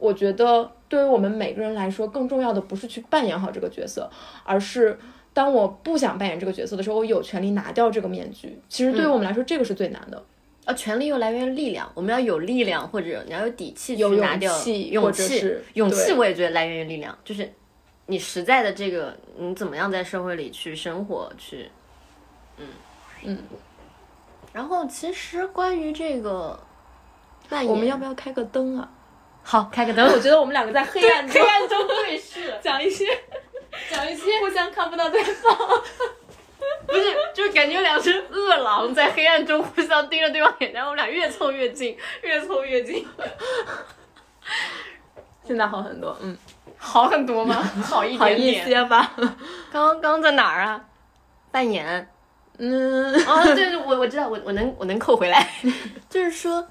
[0.00, 4.10] 我觉得对于我们每个人来说，更重要的不是去扮演好这个角色，
[4.44, 4.98] 而是
[5.32, 8.58] 当我不想扮演这个角色的时候，我有权利拿掉这个面具。
[8.68, 10.22] 其实对于我们来说，这个是最难的。
[10.64, 17.52] 啊，权力又来源于力量，我们要有力量，或者你要有底气去拿掉气勇或者是勇气我也觉得来源于力量，就是
[18.12, 21.70] 你实在的这个，你怎么样在社会里去生活，去，
[22.58, 22.66] 嗯
[23.22, 23.38] 嗯。
[24.52, 26.60] 然后其实关于这个
[27.48, 28.86] 那，我们要不要开个灯啊？
[29.42, 30.06] 好开个灯？
[30.12, 33.06] 我觉得我们两个在黑暗中黑暗中对视， 讲一些
[33.90, 35.56] 讲一些互相看不到对方。
[36.86, 43.08] 不是，就是感觉两只饿狼在黑暗中互相盯着对方眼，然后我们俩越凑越近，越凑越近，
[45.44, 46.36] 现在好很多，嗯，
[46.78, 47.54] 好很多吗？
[47.82, 48.66] 好 一好一点点。
[48.66, 49.12] 些吧。
[49.72, 50.84] 刚刚在哪儿啊？
[51.50, 52.08] 扮演。
[52.58, 55.48] 嗯，哦，对对，我我知道，我我能我能扣回来，
[56.08, 56.64] 就是说，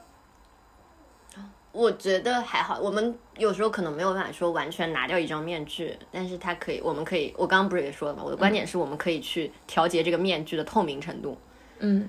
[1.72, 2.80] 我觉得还好。
[2.80, 8.22] 我们有时候可能没有办法说完全拿掉一张面具，但是它可以，我们可以，我刚刚不是也说了吗？
[8.24, 11.38] 我的观点是我们可以去调节这个面具的透明程度，
[11.80, 12.08] 嗯，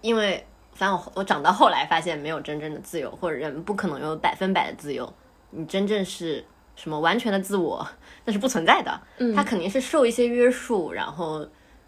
[0.00, 5.12] 因为反正我我长到后来发现，没有真正的自由，或者人不可能有百分百的自由。
[5.56, 6.44] 你真正是
[6.74, 7.86] 什么完全的自我，
[8.24, 9.00] 那是不存在的。
[9.18, 11.46] 嗯，他肯定是受一些约束，然后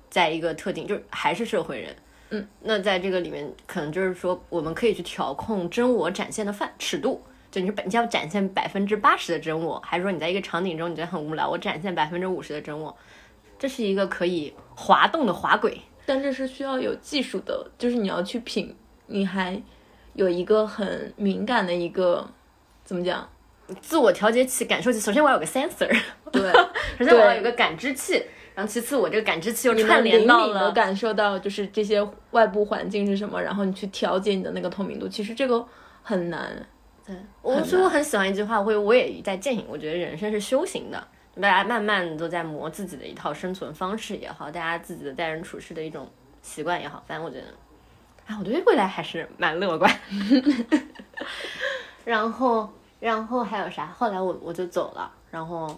[0.09, 1.95] 在一个特定，就是还是社会人。
[2.31, 7.23] 嗯，那在这个里面，可能就是说，我们可以去调控真我展现的范尺度。
[7.51, 12.95] 就你是本你要展现百分之八十的真我，还是说你在一个场景中你觉得很无聊，我展现百分之五十的真我？
[13.59, 15.81] 这是一个可以滑动的滑轨。
[16.05, 19.61] 但这是需要有技术的，就是你要去品，你还
[20.13, 22.29] 有一个很敏感的一个
[22.85, 23.27] 怎么讲？
[23.81, 25.89] 自我调节器、感受器，首先我要有个 sensor，
[26.33, 26.53] 对，
[26.99, 28.23] 首先我要有个感知器，
[28.55, 35.65] 然后其次我这个感知器又串联到了感受到就是这些外部环境是什么，然后你去调节你的那个透明度，其实这个
[36.03, 36.51] 很难。
[37.07, 39.65] 对我所以我很喜欢一句话，会我也在践行。
[39.69, 41.09] 我觉得人生是修行的，
[41.41, 46.07] 大家慢慢都在磨自己的一套生存方式也好，大家自己的待人处事的一种
[46.43, 47.47] 习惯也好，反正我觉得，
[48.27, 49.91] 啊，我对未来还是蛮乐观。
[52.05, 53.87] 然后，然后还有啥？
[53.87, 55.69] 后来我我就走了，然后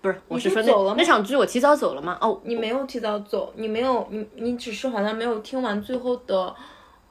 [0.00, 2.16] 不是，我是说那走了那场剧我提早走了吗？
[2.20, 6.54] 哦，你没有提早走，你没有，你你只是好像没有听完最后的，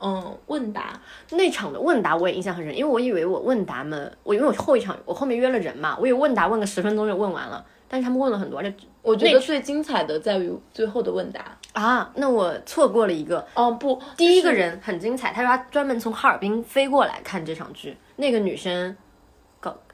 [0.02, 1.00] 嗯，问答。
[1.32, 11.44] 那场的问答我也印象很深，因为我以为我问答们，我因为我后一场我后面约了人嘛，我以为问答问个十分钟就问完了，但是他们问了很多，而且我觉得最精彩的在于最后的问答。
[11.74, 13.44] 啊，那我错过了一个。
[13.56, 17.98] 哦不，第一个人很精彩，他说他专门从哈尔滨飞过来看这场剧。
[18.18, 18.96] 那个女生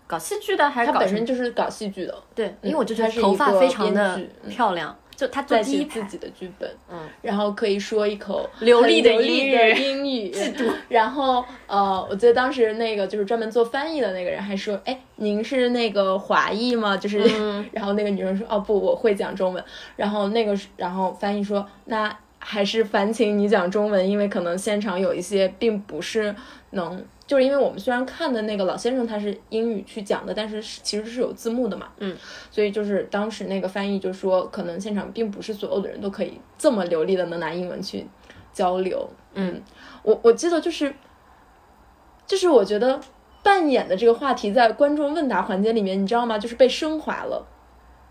[0.10, 10.34] 搞搞戏剧的还是他本身就是搞戏剧的，对，因为我就觉她是得头发非常的漂亮，就她坐在第一排，写自己的剧本，嗯，然后可以说一口流利的英英语，
[10.90, 16.98] 然后呃，我记得当时那个就是专门做翻译的那个人还说，哎，您是那个华裔吗？
[16.98, 17.64] 就是，嗯。
[17.72, 19.64] 然后那个女生说，哦不，我会讲中文。
[19.96, 26.36] 然后那个，然后翻译说，那还是烦请你讲中文，因为可能现场有一些并不是
[26.72, 27.06] 能。
[27.30, 32.18] 就是因为我们虽然看的那个老先生他是英语去讲的，但是是其实是有字幕的嘛，嗯，
[32.50, 38.08] 所以就是当时那个翻译就说，可能现场并不是所有的人都可以这么流利的能拿英文去
[38.52, 39.08] 交流。
[39.36, 39.62] 嗯，
[40.02, 40.92] 我我记得就是，
[42.26, 43.00] 就是我觉得
[43.44, 46.40] 扮演的这个话题在观众问答环节里面，你知道吗？
[46.40, 47.46] 就是被升华了，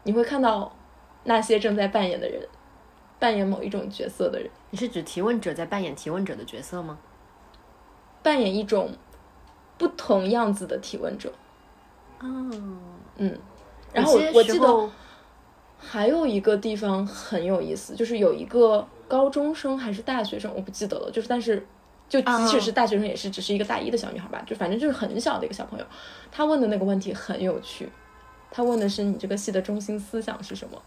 [0.05, 0.73] 你会看到
[1.25, 2.41] 那些正在扮演的人，
[3.19, 4.49] 扮演某一种角色的人。
[4.71, 6.97] 你是指提问者在扮演提问者的角色吗？
[8.21, 8.91] 扮演一种
[9.79, 11.33] 不同样子的提问者。
[12.21, 12.51] 哦，
[13.17, 13.39] 嗯，
[13.93, 14.91] 然后我我记得得
[15.79, 21.65] 还有一个地方很有意思，就是有一个高中生还是大学生，我不记得了，就是但是
[22.09, 25.87] 就即使是大学生，也是只是一个大一的小女孩吧，就反正就是很小的一个小朋友，
[26.33, 27.89] 他问的那个问题很有趣，
[28.51, 30.83] 他问的是你这个系的中心思想是什么？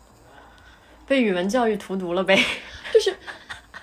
[1.07, 2.37] 被语文教育荼毒了呗。
[2.93, 3.15] 就是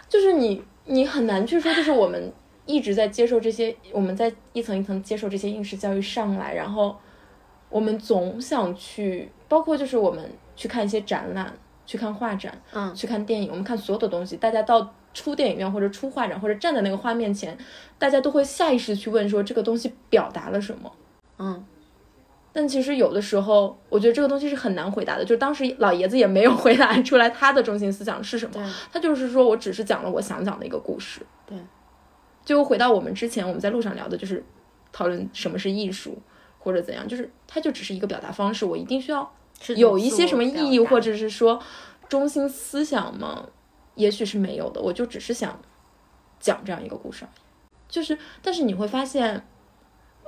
[0.08, 2.32] 就是你你很难去说，就是我们
[2.68, 6.94] 一直在接受这些，我们在一层一层接受这些应试教育上来，然后
[7.70, 11.50] 我们总想去，包括就是我们去看一些展览，
[11.86, 17.56] 去看画展，嗯去看电影，我们看所有的东西，大家到出电影院或者出画展或者站在那个画面前，
[17.98, 20.92] 大家都会下意识去问说这个东西表达了什么。
[21.38, 21.64] 嗯，
[22.52, 25.24] 但其实有的时候，我觉得这个东西是很难回答的。
[25.24, 31.22] 就是当时老爷子也没有回答出来他的中心思想是什么，他就是说我只是讲了我想讲的一个故事。
[31.46, 31.56] 对，
[32.48, 34.42] 就回到我们之前我们在路上聊的，就是
[34.90, 36.16] 讨论什么是艺术
[36.58, 39.30] 或者怎样，就是它就只是一个表达方式，我一定需要
[39.76, 41.62] 有一些什么意义，或者者是说
[42.08, 43.46] 中心思想吗？
[43.96, 45.60] 也许是没有的，我就只是想
[46.40, 47.40] 讲这样一个故事而已。
[47.86, 49.46] 就是，但是你会发现，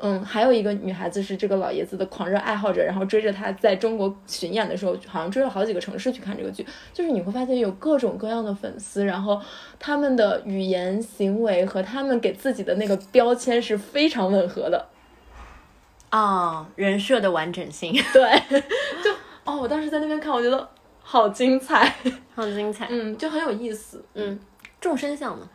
[0.03, 6.65] 嗯，还有一个女孩子是这个老爷子的狂热爱好者，然后追着他在中国巡演的时候，好像追了好几个城市去看这个剧。
[6.93, 9.39] 就是你会发现有各种各样的粉丝，然后
[9.79, 14.89] 他们的语言行为和他们给自己的那个标签是非常吻合的。
[16.09, 18.43] 啊，人设的完整性对，
[19.05, 19.11] 就
[19.45, 20.69] 哦，我当时在那边看，我觉得
[21.03, 21.95] 好精彩，
[22.35, 22.89] 好精彩。
[22.91, 24.03] 嗯，就很有意思。
[24.15, 24.41] 嗯，
[24.81, 25.49] 众生相嘛，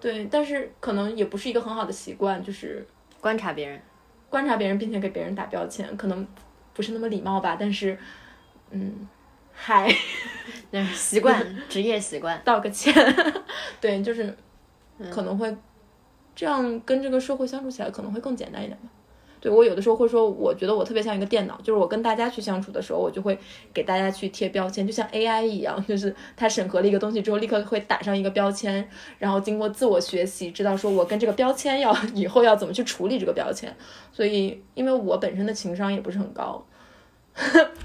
[0.00, 2.84] 对，但是可能也不是一个很好的习惯，就是
[3.20, 3.80] 观察别人。
[4.30, 6.26] 观察别人，并且给别人打标签，可能
[6.72, 7.56] 不是那么礼貌吧。
[7.60, 7.98] 但是，
[8.70, 9.06] 嗯，
[9.52, 9.92] 嗨，
[10.70, 12.40] 那是习惯，职业习惯。
[12.46, 12.94] 道个歉，
[13.80, 14.34] 对，就是
[15.10, 15.54] 可能会
[16.34, 18.88] 这样跟这个社会相处起来可能会更简单一点吧。
[19.40, 23.38] 对我有的时候会说，我觉得我特别像一个电脑，就是我跟大家去相处的时候，我就会
[23.72, 28.86] 给大家去贴标签，就像 AI 一样，就是它审核了一个东西之后，立刻会打上一个标签，
[29.18, 33.74] 然后经过自我学习，知道说我跟这个标签要以后要怎么去处理这个标签。
[34.12, 36.62] 所以，因为我本身的情商也不是很高，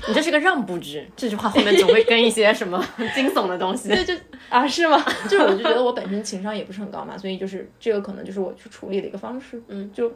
[0.08, 3.88] 你这是个让步值，这句话后面总会跟一些什么惊悚的东西。
[3.88, 4.14] 对，就
[4.49, 5.01] 啊是吗？
[5.30, 9.62] 就是我就觉得我本身情商也不是很高嘛，所以就是这个可能就是我去处理的一个方式。
[9.68, 10.12] 嗯，就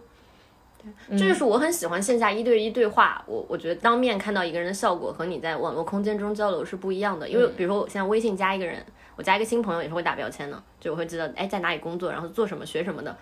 [1.09, 3.23] 这就是我很喜欢线下一对一对话。
[3.27, 7.27] 我我觉得当面看到一个人的效果和你在网络空间中交流是不一样的。
[7.27, 13.17] 因为比如说我现在微信加一个人，我加一个新朋友也是会打标签的，就我会知道哎在哪里工作，然后做什么学什么的，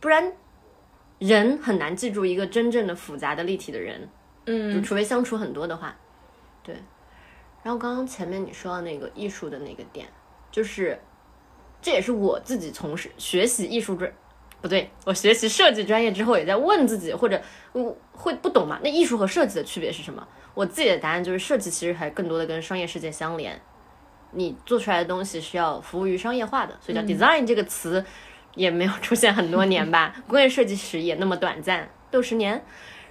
[0.00, 0.32] 不然
[1.18, 4.08] 人很难记住一个真正的复杂的立体的人。
[4.46, 5.96] 就嗯除非相处很多的话，
[6.62, 6.76] 对。
[7.62, 10.06] 然后刚刚前面你说到那个艺术的那个点，
[10.50, 11.00] 就是
[11.80, 14.12] 这也是我自己从事学习艺术专，
[14.64, 17.38] 不对，我学习设计专业之后也在问自己，或者
[17.72, 18.80] 我会不懂嘛？
[18.82, 20.26] 那艺术和设计的区别是什么？
[20.54, 23.60] 我自己的答案就是，设计其实还更多的跟商业世界相连，
[24.30, 28.02] 你做出来的东西是要服务于商业化的，所以叫 design 这个词
[28.54, 32.64] 也没有出现很多年吧， 工业设计史也那么短暂，六十年。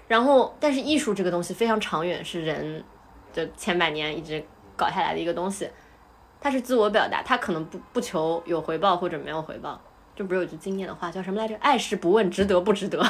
[0.08, 2.84] 然后，但是艺术这个东西非常长远，是人
[3.32, 4.44] 就千百年一直
[4.76, 5.70] 搞下来的一个东西。
[6.42, 9.80] 它是自我表达，它可能不不求有回报或者没有回报。
[10.16, 11.56] 就不是有句经典的话叫什么来着？
[11.60, 13.04] 爱是不问值得不值得。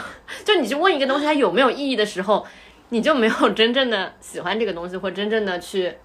[0.45, 2.45] 就你去问一个东西它有没有意义的时候，
[2.89, 5.97] 你就没有真正的喜欢这个东西，或真正的去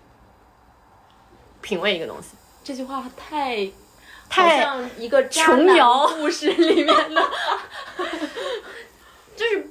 [1.60, 2.36] 品味一个东西。
[2.64, 3.70] 这句话太
[4.28, 7.22] 太像一个琼瑶故事里面的，
[9.36, 9.66] 就是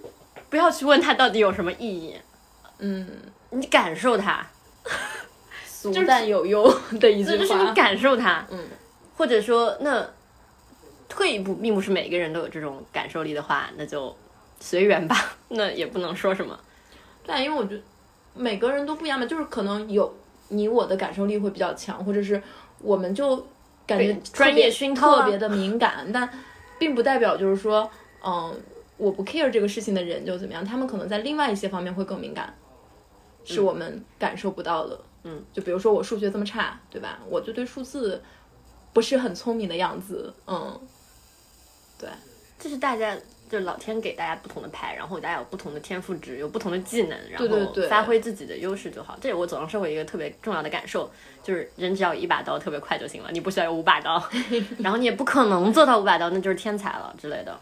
[0.49, 2.15] 不要去问它到底有什么意义，
[2.79, 3.07] 嗯，
[3.51, 4.47] 你感受它，
[5.65, 7.73] 俗但有用的一句话就是你话。
[7.73, 8.45] 感受它。
[8.49, 8.59] 嗯，
[9.17, 10.07] 或者说，那
[11.09, 14.15] 退一步，并不是每个人都有这种感受力的话，那就
[14.59, 15.15] 随缘吧。
[15.49, 16.59] 那也不能说什么。
[17.23, 17.81] 对啊，因为我觉得
[18.33, 20.13] 每个人都不一样嘛，就是可能有
[20.49, 22.41] 你我的感受力会比较强，或者是
[22.81, 23.35] 我们就
[23.85, 26.29] 感觉专业熏陶啊特别的敏感，但
[26.79, 27.89] 并不代表就是说，
[28.23, 28.55] 嗯，
[28.97, 32.53] 我不 care 这个事情的人就怎么样，他们可能在另外一些方面会更敏感，
[33.43, 34.99] 是我们感受不到的。
[35.23, 37.19] 嗯，就比如说我数学这么差，对吧？
[37.29, 38.21] 我就对数字
[38.93, 40.79] 不是很聪明的样子，嗯，
[41.99, 42.09] 对。
[42.59, 43.15] 这是大家，
[43.49, 47.47] 就是老天给大家不同的牌，然后大家有不同的天赋值，有不同的技能，然后
[47.87, 49.15] 发挥自己的优势就好。
[49.21, 51.09] 这也我走上社会一个特别重要的感受，
[51.43, 54.21] 就是人只要有一把刀特别快就行了，你不需要有五把刀，
[54.79, 57.59] 然后你也不可能做到五把刀，那就是天才了之类的。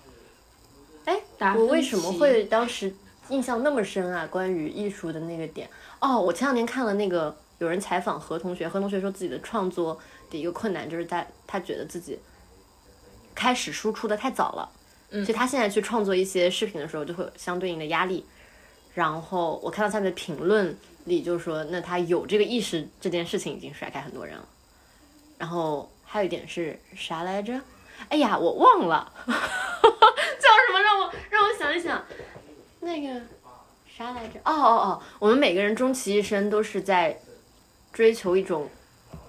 [1.03, 1.21] 哎，
[1.55, 2.93] 我为什么会当时
[3.27, 4.25] 印象那么深啊？
[4.27, 5.69] 关于艺术的那个点，
[5.99, 9.99] 哦，我前两天看了那个有人采访何同学，何同学说自己的创作
[10.31, 12.17] 的一个困难就是在他觉得自己
[13.35, 14.71] 开始输出的太早了。
[15.11, 18.25] 所以他现在去创作一些视频的时候，就会有相对应的压力。
[18.93, 24.45] 然后我看到下面的评论里就说，那他有这个意识，这件事情已经甩开很多人了。
[25.37, 27.61] 然后还有一点是啥来着？
[28.09, 30.81] 哎呀，我忘了， 叫什么？
[30.81, 32.03] 让我让我想一想，
[32.81, 33.21] 那个
[33.87, 34.39] 啥来着？
[34.43, 37.17] 哦哦哦，我们每个人终其一生都是在
[37.93, 38.69] 追求一种，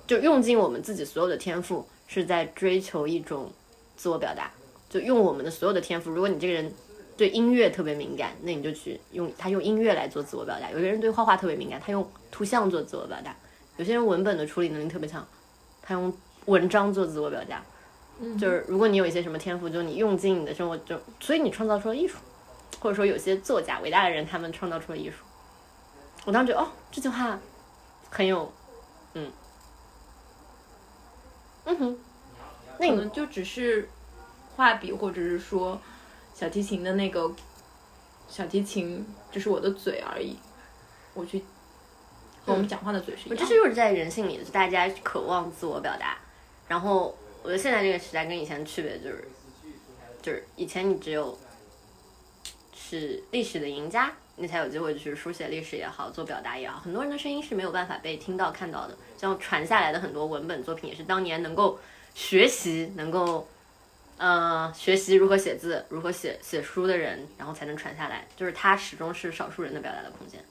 [0.07, 3.53] 就用尽我们自己所有的天赋，是在追求一种
[3.97, 4.51] 自我表达，
[4.89, 6.11] 就用我们的所有的天赋。
[6.11, 6.73] 如果你这个人
[7.17, 10.71] 对音乐特别敏感，那你就去用他用音乐来做自我表达。
[10.71, 13.35] 有些人对画画特别敏感，他用图像做自我表达。
[13.77, 15.27] 有些人文本的处理能力特别强，
[15.83, 16.13] 他用
[16.45, 17.63] 文章做自我表达。
[18.39, 22.17] 就是如果你有一些什么天赋，就你用尽你的生活，就所以你创造出了艺术，
[22.81, 25.17] 或者说有些作家伟大的人，他们创造出了艺术。
[26.25, 27.39] 我当时觉得哦，这句话
[28.09, 28.51] 很有，
[29.13, 29.31] 嗯，
[31.67, 31.99] 嗯哼，
[32.79, 33.89] 那你可能就只是
[34.57, 35.81] 画笔，或者是说
[36.35, 37.31] 小提琴的那个
[38.29, 40.37] 小提琴，就是我的嘴而已。
[41.15, 41.39] 我去
[42.45, 43.45] 和我们讲话的嘴是一样的。
[43.45, 46.19] 我这就是在人性里，就大家渴望自我表达。
[46.69, 49.25] 然后我觉得现在这个时代跟以前的区别就是，
[50.21, 51.39] 就是以前你只有
[52.75, 56.81] 是历史的赢家，你才有机会去书写历史也好，做表达也好。
[56.81, 58.97] 很多人的声音是没有办法被听到、看到的。
[59.17, 61.79] 像传下来的很多文本作品，也是当年能够
[62.17, 63.47] 学习、能够
[64.17, 68.27] 呃学习如何写字、如何写写书的人，然后才能传下来。
[68.35, 70.43] 就是它始终是少数人的表达的空间。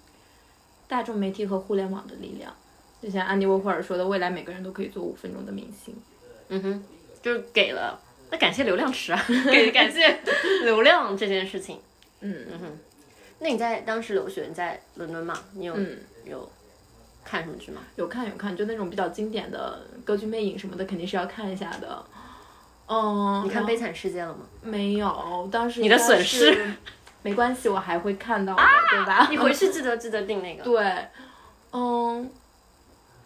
[0.87, 2.55] 大众媒体和互联网的力量，
[3.01, 5.95] 就像安迪沃霍尔说的，未来每个人都可以做五分钟的明星。
[6.49, 6.83] 嗯哼，
[7.23, 7.99] 就是给了，
[8.29, 10.19] 那感谢流量池啊， 给感谢
[10.63, 11.81] 流量这件事情。
[12.19, 12.77] 嗯嗯哼，
[13.39, 15.33] 那你在当时留学，你在伦敦嘛？
[15.53, 16.47] 你有、嗯，有
[17.25, 17.81] 看什么剧吗？
[17.95, 22.05] 有看有看，就那种比较经典的歌剧魅影什么的，肯定是要看一下的。
[22.87, 24.41] 嗯，你看《悲惨世界》了吗？
[24.61, 25.49] 没有？
[25.51, 26.55] 当时你的损失
[27.23, 28.61] 没关系，我还会看到的，
[28.91, 29.27] 对吧？
[29.31, 30.63] 你回去记得记得订那个。
[30.69, 31.07] 对，
[31.71, 32.29] 嗯，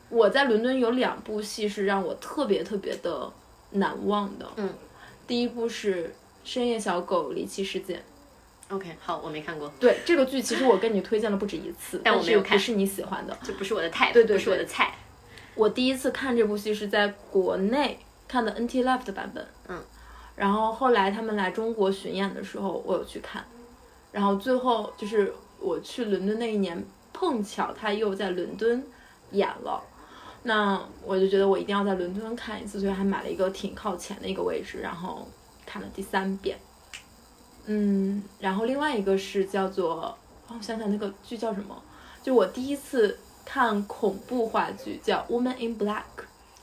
[0.07, 3.29] 我在伦敦有两部戏是让我特别特别的
[3.71, 4.49] 难忘的。
[4.55, 4.69] 嗯，
[5.27, 6.05] 第一部是
[6.45, 7.99] 《深夜小狗离奇事件》。
[8.69, 13.35] OK，好，我没看过，对这个剧，其实我跟你推荐了不止一次，但但我没有看是不是你喜欢的。
[13.43, 14.93] 就不是我的 type，对对不是我的菜。
[15.55, 19.81] 我第一次看这部戏是在国内看的 NT Live 的版本，嗯，
[20.35, 23.43] 然后后来他们来中国巡演的时候，我有去看，
[24.11, 28.83] 然后最后就是我去伦敦那一年，碰巧他又在伦敦
[29.31, 29.83] 演了，
[30.43, 35.27] 那我就觉得我一定要在伦敦看一次，所以还买了一个挺靠前的一个位置，然后
[35.65, 36.57] 看了第三遍，
[37.71, 40.15] 嗯，然后另外一个是叫做，哦
[40.47, 41.79] 我想想那个剧叫什么，
[42.23, 46.01] 就我第一次看恐怖话剧叫《Woman in Black》。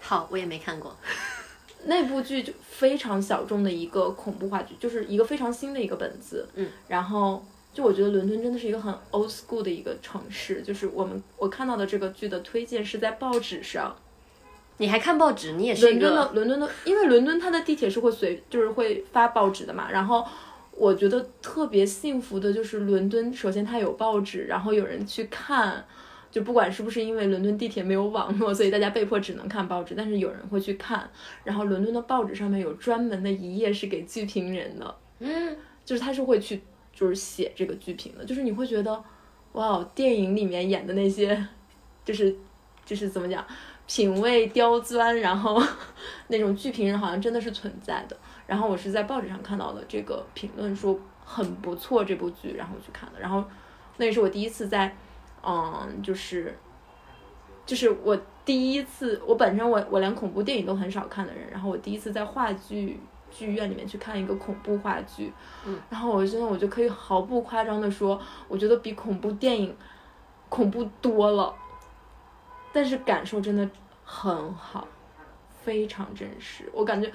[0.00, 0.96] 好，我也没看过。
[1.86, 6.48] 那部剧就非常小众的一个恐怖话剧，就是一个非常新的一个本子。
[6.56, 13.94] 嗯，然后就我觉得伦敦真的是一个很 old school 的一个城市，就是我们我看到的这个剧的推荐是在报纸上，
[14.78, 15.52] 你还看报纸？
[15.52, 20.26] 你也是伦敦的伦敦的，因为伦敦它的地铁是会随就是会发报纸的嘛，然后。
[20.76, 25.82] 我觉得特别幸福的就是伦敦，首先它有报纸，然后有人去看，
[26.30, 31.08] 就不管是不是因为伦敦地铁没有网络，所以大家被迫只能看报纸，但是有人会去看。
[31.44, 36.60] 然后伦敦的报纸上面有专门的一页是给剧评人的，嗯，就是他是会去
[36.92, 39.02] 就是写这个剧评的，就是你会觉得，
[39.52, 41.46] 哇，电影里面演的那些，
[42.04, 42.36] 就是
[42.84, 43.42] 就是怎么讲，
[43.86, 45.62] 品味刁钻，然后
[46.28, 48.16] 那种剧评人好像真的是存在的。
[48.46, 53.18] 然后我是在报纸上看到的这个评论说很不错这部剧，然后我去看的。
[53.18, 53.44] 然后
[53.96, 54.94] 那也是我第一次在，
[55.42, 56.56] 嗯，就是
[57.64, 65.32] 就是我第一次，我本身我我连恐怖电影都很少看的人，然后我第一次在话剧剧院里面去看一个恐怖话剧，
[65.64, 69.76] 嗯，然后我真的我就可以毫不夸张的说，我觉得比恐怖电影
[70.48, 71.52] 恐怖多了，
[72.72, 73.68] 但是感受真的
[74.04, 74.86] 很好，
[75.64, 77.12] 非常真实，我感觉。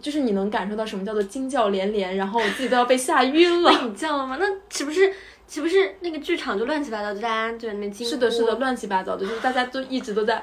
[0.00, 3.70] 就是你能感受到什么叫做惊叫连连，然后我自己都要被吓晕了。
[3.70, 4.36] 那 你叫了吗？
[4.40, 5.12] 那岂不是
[5.46, 8.10] 岂不是那个剧场就乱七八糟，就大家就在那边惊呼？
[8.10, 10.42] 是的，是的，乱七八糟的，就是大家都一直都在，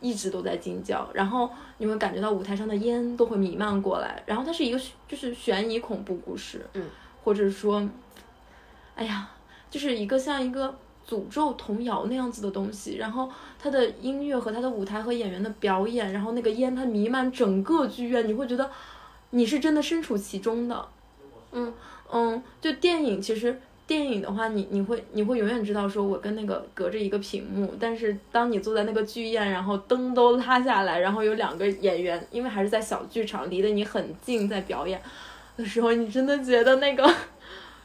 [0.00, 6.84] 一直都在惊叫，然后你会感觉到舞台上的烟都会弥漫过来，然后它是一个就是悬疑恐怖故事，嗯，
[7.24, 7.88] 或者说，
[8.94, 9.30] 哎呀，
[9.70, 10.76] 就是一个像一个
[11.12, 18.70] 诅咒童谣那样子的东西，然后它的音乐和它的舞台和演员的表演，然后那个烟它弥漫整个剧院，你会觉得
[19.30, 20.88] 你是真的身处其中的，
[21.52, 21.74] 嗯
[22.10, 23.60] 嗯，就电影其实。
[23.84, 35.02] 电影的话，你你会你会永远知道，说我跟那个隔着一个屏幕，但是当你坐在那个剧院，然后灯都拉下来，然后有两个演员，因为还是在小剧场，离得你很近，在表演，
[35.58, 37.12] 的时候，你真的觉得那个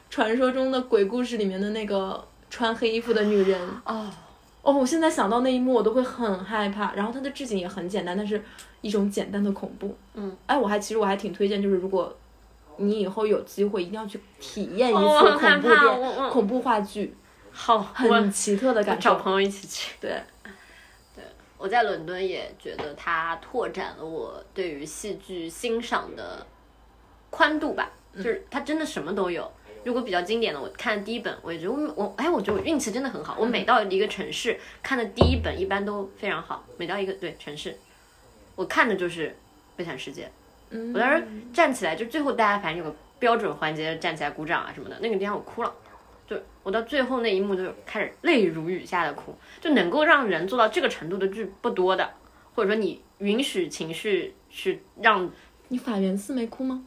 [0.08, 4.10] 传说中的鬼故事里面的那个穿黑衣服的女人哦，
[4.62, 6.94] 哦，我现在想到那一幕，我都会很害怕。
[6.94, 8.42] 然后它的置景也很简单，但是
[8.80, 9.96] 一种简单的恐怖。
[10.14, 12.16] 嗯，哎，我还其实我还挺推荐，就是如果
[12.76, 17.14] 你以后有机会，一定要去体验一次恐怖怕我电、我恐怖话剧，
[17.50, 19.02] 好，很奇特的感觉。
[19.02, 19.96] 找朋友一起去。
[20.00, 20.22] 对，
[21.56, 26.46] 我在伦敦也觉得它拓展了我对于戏剧欣赏的
[27.30, 29.50] 宽度吧，就是它真的什么都有。
[29.84, 33.36] 如果比较经典的，我看的第一本，我也觉得我我哎，我觉得我运气真的很好。
[33.38, 37.76] 我每到一个城市看的第一本一般都非常好，每到一个对城市，
[38.54, 39.28] 我看的就是
[39.76, 40.24] 《悲惨世界》。
[40.70, 45.74] 嗯我当时站起来，就最后大家反正有个标准环节，站起来鼓掌啊什么的，那个地方我哭了。
[46.26, 52.10] 就我到最后那一幕就开始泪如雨下的哭，就能够让人做到这个程度的剧不多的，
[52.54, 55.30] 或者说你允许情绪去让
[55.68, 56.84] 你法源寺没哭吗？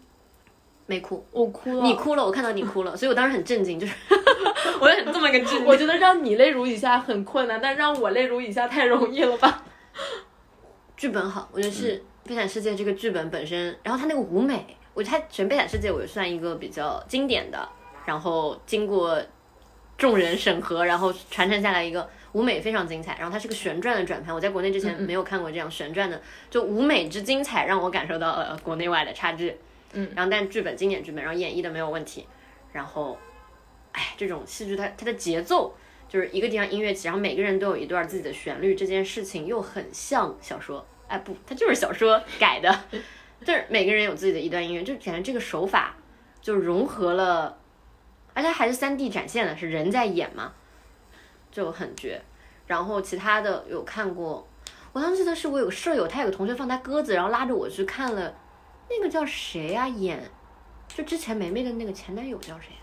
[0.92, 1.84] 没哭，我哭了。
[1.84, 3.94] 你哭了，我看到你哭了，所以我当时很震惊，就是
[4.82, 5.66] 我有这么一个震惊。
[5.66, 9.64] 我觉得让你泪如雨下很困难，但让我泪如雨下太容易了吧？
[10.98, 17.70] 剧本好，我觉得是《悲惨世界》这个剧本本身，然后它那个舞美，我觉得它选《悲惨世界》我算一个比较经典的，
[18.06, 19.18] 然后经过
[19.98, 29.58] 众人审核，然后传承下来一个舞美非常精彩，然后它是个旋转的转盘，我在国内之前没有看过这样旋转的，就舞美之精彩让我感受到呃国内外的差距，
[29.94, 32.28] 嗯，然后但剧本经典剧本，然后演绎的没有问题，
[32.72, 33.18] 然后，
[33.92, 35.74] 哎，这种戏剧它它的节奏。
[36.10, 42.84] 就是一个地方音乐起，然后每个人都有一段自己的旋律，这件事情又很像小说，哎不，它就是小说改的，
[43.46, 45.96] 就是每个人有自己的一段音乐，就感觉这个手法
[46.42, 47.58] 就融合了，
[48.34, 50.52] 而且还是三 D 展现的，是人在演嘛，
[51.50, 52.22] 就很绝。
[52.68, 54.46] 然后其他的有看过，
[54.92, 58.36] 我当时记得是我有个舍友，他有个同学放他鸽子，然后拉着我去看了，
[58.92, 60.22] 那个叫谁呀、演
[60.88, 62.82] 就之前梅梅的那个前男友叫谁呀、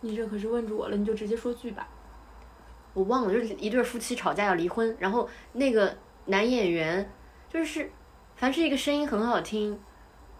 [0.00, 1.88] 你这可是问住我了，你就直接说剧吧。
[2.92, 7.10] 我忘了，就是一对夫妻吵架要离婚，然后那个男演员
[7.48, 7.90] 就是，
[8.36, 9.76] 凡是一个声音很好听，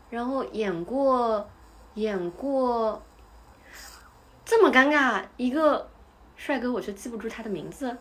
[0.09, 1.49] 然后演过
[1.95, 3.03] 演过
[4.45, 5.91] 这么尴尬一个
[6.37, 7.97] 帅哥，我却记不住他的名字。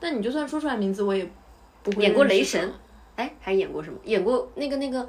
[0.00, 1.30] 但你就算说出来名字，我也
[1.82, 2.74] 不会演过雷神的，
[3.16, 3.98] 哎，还演过什么？
[4.04, 5.06] 演过那个那个，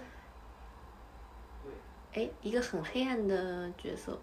[2.19, 4.19] 哎，一个很黑暗的角色。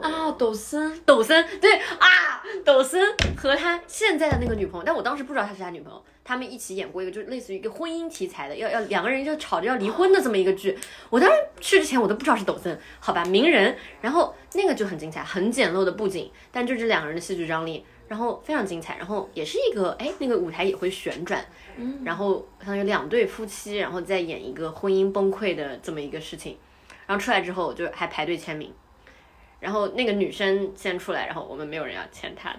[0.00, 1.00] 啊，抖森。
[1.04, 3.02] 抖森对啊，抖森
[3.36, 10.78] 和他现在的那个女朋友，但我当时不知道她是他女朋友，他们一起演过一个，就是类似于一个婚姻题材的，要要两个人就吵着要离婚的这么一个剧。
[11.10, 21.44] 我当时去之前我都不知道是抖森，好吧，名人，然后那个就很精彩，很简陋的布景，但就这两个人的戏剧张力，然后非常精彩，然后也是一个哎，那个舞台也会旋转，
[22.04, 26.58] 然后好像有两对夫妻，然后再演一个婚姻崩溃的这么一个事情，
[27.06, 28.72] 然后出来之后就还排队签名。
[29.60, 32.58] 然后那个女生先出来，然后我们没有人要签她的。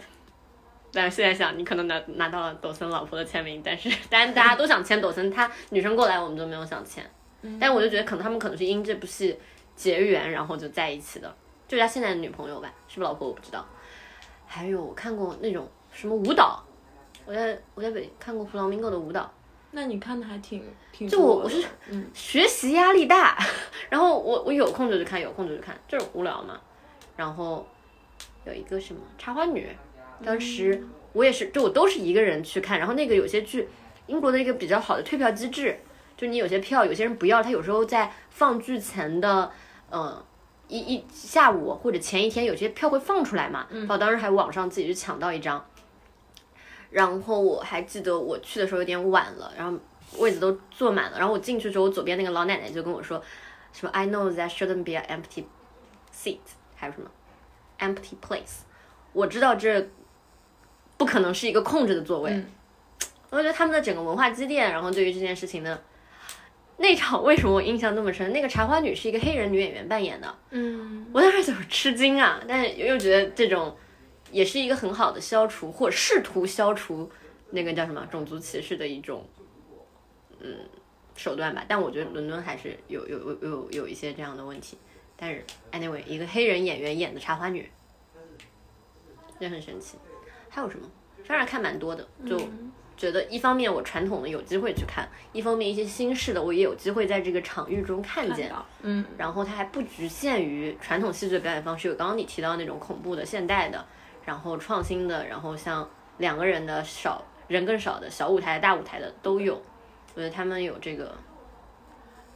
[0.92, 7.06] 但是现在想，你可能拿拿到了抖森老婆的签名，但是当然大家都想签抖森，他女生过来我们就没有想签。
[7.60, 9.38] 但我就觉得可能他们可能是因这部戏
[9.76, 11.36] 结缘，然后就在一起的，
[11.68, 13.64] 就是他现在的女朋友吧，是不是老婆我不知道。
[14.48, 16.64] 还有我看过那种什么舞蹈，
[17.26, 19.32] 我在我在北看过弗朗明哥的舞蹈，
[19.76, 20.64] 那你看的还挺
[20.94, 23.38] 挺就我我是嗯学习压力大，
[23.92, 26.60] 然后我我有空就去看，有空就去看，就是无聊嘛。
[27.18, 27.68] 然后
[28.46, 29.68] 有一个什么茶花女，
[30.24, 32.80] 当时我也是，就我都是一个人去看。
[32.80, 33.68] 然后那个有些剧，
[34.08, 35.78] 英国的一个比较好的退票机制，
[36.16, 39.52] 就你有些票有些人不要，他有时候在放剧前的，
[39.90, 40.26] 呃。
[40.68, 45.64] 一一下午或者前一天，有些票会放出来嘛，嗯、我当时还网上自己去抢到一张，
[46.90, 49.78] 然后我还记得我去的时候有点晚了，然后
[50.18, 53.22] 位子都坐满了，然后我进去之后，我左边那个老奶奶就跟我说，
[53.74, 55.44] 什么 I know that shouldn't be an empty
[56.14, 56.40] seat，
[56.76, 57.10] 还有什么
[57.80, 58.64] empty place，
[59.14, 59.90] 我知道这
[60.98, 62.32] 不可能是一个空着的座位。
[62.32, 62.46] 嗯
[63.32, 65.78] 我觉得他们的整个文化积淀，然后对于这件事情呢，
[66.78, 68.32] 那场为什么我印象那么深？
[68.32, 73.76] 那个茶花女是一个黑人女演员扮演的，嗯，我当时就是吃惊啊，但是又觉得这种
[74.36, 77.10] 也是一个很好的消除或者试图消除
[77.52, 79.26] 那个叫什么种族歧视的一种
[80.42, 80.58] 嗯
[81.16, 81.64] 手段吧。
[81.70, 84.78] 但我觉得伦敦还是有有有有有一些这样的问题。
[85.16, 85.42] 但是
[85.72, 87.72] anyway，一个黑人演员演的茶花女，
[89.40, 89.98] 也很神奇。
[90.50, 90.86] 还有什么？
[91.26, 92.38] 当然看蛮多的，就
[92.98, 98.50] 觉得一方面我传统的有机会去看，一方面一些新式的我也有机会在这个场域中看见。
[98.50, 103.86] 到嗯然后它还不局限于传统戏剧的表演方式，有刚刚你提到那种恐怖的、现代的，
[104.26, 105.88] 然后创新的，然后像
[106.18, 109.56] 两个人的少人更少的小舞台、大舞台的都有。
[110.16, 111.16] 我觉得他们有这个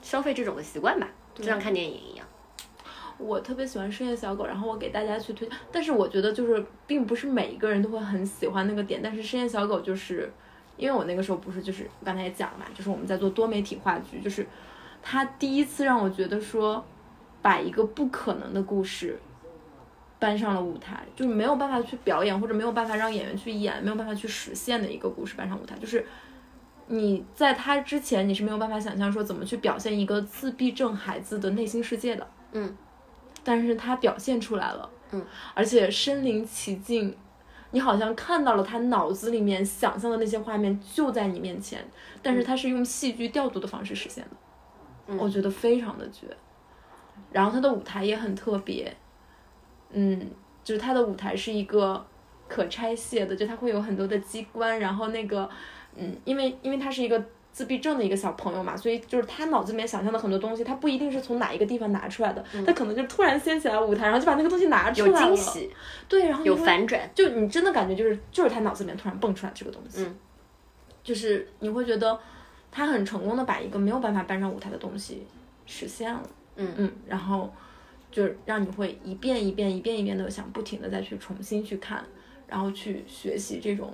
[0.02, 2.26] 消费这种的习惯吧，就像看电影一样。
[3.18, 10.32] 我特别喜欢深夜小狗，然后我给大家去推，但是我觉得就是并不是每一个人都会很喜欢那个点，但是深夜小狗就是，
[10.78, 14.48] 因为我那个时候不是就是我刚才也讲了嘛，就是我们在做多媒体话剧，就是
[15.02, 16.82] 他第一次让我觉得说，
[17.42, 19.20] 把一个不可能的故事
[20.20, 26.06] 搬上了舞台，就是没有办法去表演或者没有办法让演员去演，没有办法去实现的一个故事搬上舞台，就是。
[26.92, 32.28] 你在他之前，你是没有办法想象说怎么去表现一个自闭症孩子的内心世界的。
[32.54, 32.76] 嗯，
[33.44, 34.90] 但是他表现出来了。
[35.12, 35.24] 嗯，
[35.54, 37.16] 而且身临其境，
[37.70, 41.88] 你好像看到了他脑子里面想象的那些画面就在你面前，
[42.24, 44.32] 但是他是用戏剧调度的方式实现的。
[45.10, 46.26] 嗯我觉得非常的绝。
[47.32, 48.92] 然后他的舞台也很特别，
[49.92, 50.30] 嗯，
[50.64, 52.06] 就是他的舞台是一个
[52.48, 55.50] 可拆卸的，就它会有很多的机关，然后那个，
[55.96, 65.72] 嗯，因为因为他是一个自闭症的一个小朋友嘛，所以就是他脑子里面想象的很多东西，他不一定是从哪一个地方拿出来的，他可能就突然掀起来舞台，然后就把那个东西拿出来了，惊喜，
[66.08, 70.16] 对，然后有反转，就你真的感觉就是就是他脑子里面突然蹦出来这个东西，嗯。
[71.02, 72.20] 就是你会觉得
[72.72, 75.26] 他很成功的把一个没有办法搬上舞台的东西
[75.66, 76.22] 实现了，
[76.58, 76.72] 嗯。
[76.78, 77.52] 嗯，然后
[78.12, 82.04] 就是让你会一遍一遍一遍一遍的想不停的再去重新去看，
[82.48, 83.94] 然后去学习这种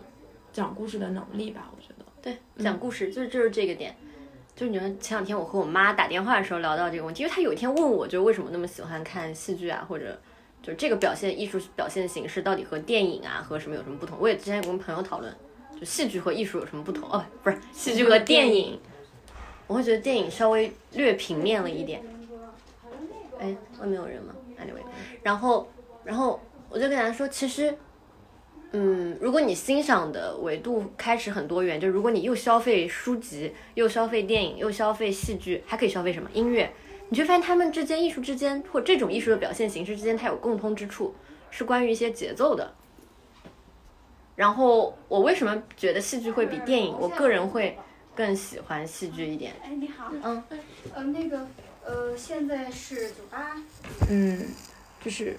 [0.54, 3.96] 讲故事的能力吧，我觉得，对，讲故事就是就是这个点。
[4.56, 10.18] 就是你们前两天我和我妈打电话的时候聊到这个问题，因为她有一天问我，就是为什么那么喜欢看戏剧啊，或者
[10.64, 14.18] 就是这个表现艺术表现形式到底和电影啊和什么有什么不同？
[14.18, 15.36] 我也之前有跟朋友讨论，
[15.78, 17.10] 就戏剧和艺术有什么不同？
[17.10, 18.80] 哦，不是戏剧和电影，
[19.68, 22.02] 我会觉得电影稍微略平面了一点。
[23.40, 24.84] 哎，外面有人吗？Anyway，
[25.24, 25.68] 然后
[26.04, 26.40] 然后
[26.70, 27.78] 我就跟大家说，其实
[28.72, 36.72] 嗯，如果你欣赏的维度开始很多元，就如果你又消费书籍，又消费电影，又消费戏剧，还可以消费什么音乐，
[37.10, 41.14] 你就发现他们之间艺术之间，或这种艺术的表现形式之间，它有共通之处，
[41.50, 42.74] 是关于一些节奏的。
[44.36, 47.78] 然后我为什么觉得戏剧会比电影，我个人会
[48.14, 49.54] 更喜欢戏剧一点。
[49.64, 50.44] 哎，你好，嗯，
[50.94, 51.48] 呃，那个，
[51.86, 53.56] 呃，现在是九八，
[54.10, 54.48] 嗯，
[55.04, 55.38] 就是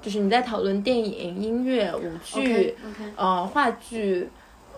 [0.00, 4.28] 就是你在讨论电影、音乐、舞剧 OK，OK 呃，话剧，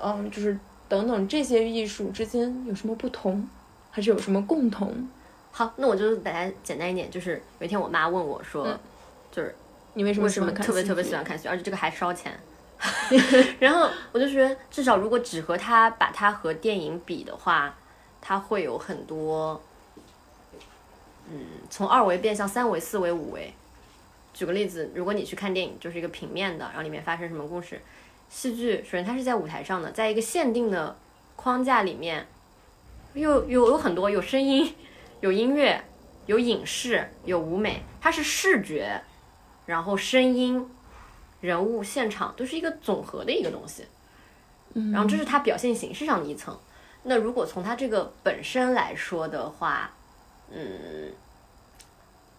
[0.03, 0.59] 嗯、就是
[0.89, 3.47] 等等这些艺术之间有什么不同，
[3.91, 5.09] 还是有什么共同？
[5.51, 8.79] 好，那我就大家简单一点，就是有一天我妈问我说，嗯
[9.31, 9.55] 就是
[9.93, 12.33] 你为什么为什么喜欢看特别特别喜欢看戏，而且这个还烧钱。
[13.59, 17.75] 然后我就觉得，至少如果只和它把它和电影比的话，
[18.20, 19.61] 它会有很多，
[21.31, 23.53] 嗯，从二维变向三维、四维、五维。
[24.35, 27.81] 举个例子，如果你去看电影，就是一个平面的，然后里面发生什么故事。
[28.29, 30.97] 戏剧首先它是在舞台上的，在一个限定的
[31.35, 32.27] 框架里面，
[33.15, 34.75] 有有有很多有声音、
[35.21, 35.83] 有音乐、
[36.27, 39.03] 有影视、有舞美，它是视觉，
[39.67, 40.71] 然后声音、
[41.41, 43.85] 人物、现场都是一个总和的一个东西。
[44.75, 46.57] 嗯然后这是它表现形式上的一层。
[47.05, 49.91] 那如果从它这个本身来说的话，
[50.51, 51.12] 嗯，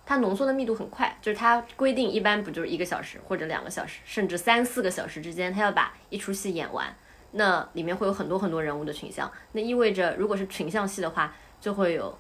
[0.05, 6.95] 它浓缩的密度很快，就是它规定一般不就是一个小时或者两个小时，甚至三四个小时之间，它要把一出戏演完。
[7.31, 12.17] 那里面会有很多很多人物的群像，那意味着如果是群像戏的话，就会有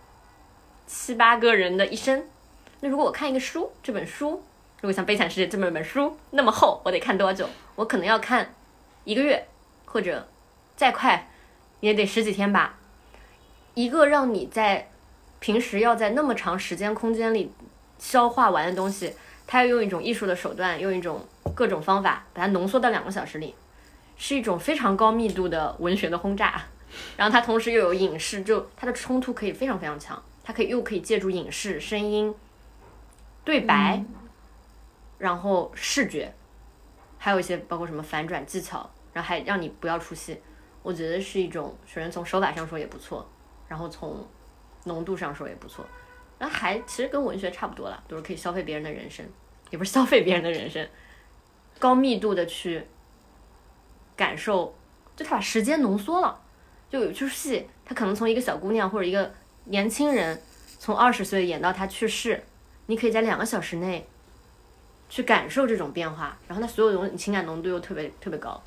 [0.85, 2.27] 七八个人的一生。
[2.81, 4.43] 那如果我看一个书，这本书
[4.81, 7.49] 如果像《悲惨世界》这么一本书那么厚，我得看多久？
[7.75, 8.53] 我可能要看
[9.03, 9.47] 一个月，
[9.85, 10.27] 或者
[10.75, 11.27] 再快
[11.79, 12.77] 也得十几天吧。
[13.73, 14.88] 一个让你在
[15.39, 17.51] 平时要在那么长时间空间里
[17.97, 19.13] 消化完的东西，
[19.47, 21.25] 他要用一种艺术的手段，用一种
[21.55, 23.55] 各种方法把它浓缩到两个小时里，
[24.17, 26.61] 是一种非常高密度的文学的轰炸。
[27.15, 32.33] 然后它同时又有影视，就它的冲突可以非常非常强，它可以又可以借助影视、声音、
[33.43, 34.03] 对白，
[35.19, 36.33] 然后视觉，
[37.19, 40.41] 还有一些包括什么反转技巧，然后还让你不要出戏。
[40.81, 43.23] 我觉得是一种，首先从手法上说也不错，
[43.67, 44.25] 然后从
[44.85, 45.85] 浓度上说也不错，
[46.37, 49.25] 那还其实跟文学差不多了，都是可以消费别人的人生，
[49.69, 50.87] 也不是消费别人的人生，
[51.77, 52.83] 高密度的去
[54.15, 54.73] 感受，
[55.15, 56.41] 就他把时间浓缩了，
[56.89, 59.31] 就有出戏，他可能从一个小姑娘或者一个
[59.65, 60.41] 年轻人
[60.79, 62.43] 从二十岁演到他去世，
[62.85, 64.07] 你可以在两个小时内
[65.09, 68.61] 去感受这种变化，然后他所有东西情感浓度又特别特别高。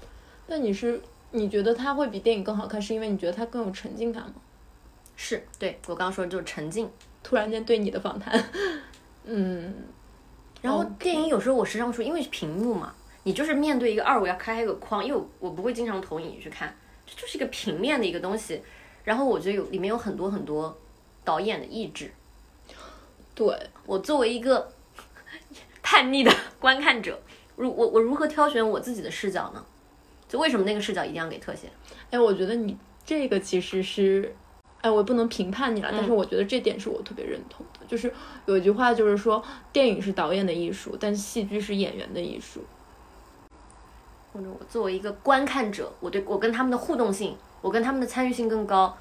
[0.47, 4.35] 那你是你觉得它会比电影更好看，是因为你觉得它更有沉浸感吗？
[5.25, 6.91] 是对我刚刚说的就是沉浸，
[7.23, 8.45] 突然间对你的访谈，
[9.25, 9.73] 嗯，
[10.61, 12.93] 然后电影有时候我时常说，因为屏幕嘛，
[13.23, 16.77] 你就是面对一个二维要开一个框，因为我我不会经常投影去看，
[17.07, 18.61] 这就是一个平面的一个东西。
[19.05, 20.77] 然后我觉得有里面有很多很多
[21.23, 22.11] 导演的意志，
[23.33, 24.73] 对，我作为一个
[25.83, 27.17] 叛逆的观看者，
[27.55, 29.65] 如我我如何挑选我自己的视角呢？
[30.29, 31.69] 就为什么那个视角一定要给特写？
[32.11, 34.35] 哎，我觉得你这个其实是，
[34.83, 37.87] 哎，我不能评判你了，但是我觉得这点是我特别认同的。
[37.87, 38.13] 就是
[38.47, 39.43] 有一句话，就是说
[39.73, 42.61] 电影是导演的艺术，但戏剧是演员的艺术。
[44.33, 48.97] 或者我作为一个观看者，我对我跟他们的互动性，我跟他们的参与性更高。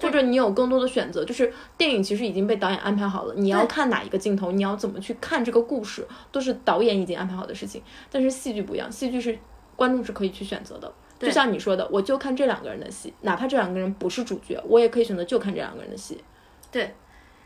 [0.00, 7.82] 或者你有更多的选择，就是电影其实已经被导演安排好了，你要看哪一个镜头，你要怎么去看这个故事，都是导演已经安排好的事情。
[8.08, 9.36] 但是戏剧不一样，戏剧是
[9.74, 10.90] 观众是可以去选择的。
[11.18, 16.22] 就像你说的，我就看这两个人的戏，哪怕这两个人不是主角，我也可以选择就看这两个人的戏。
[16.70, 16.94] 对，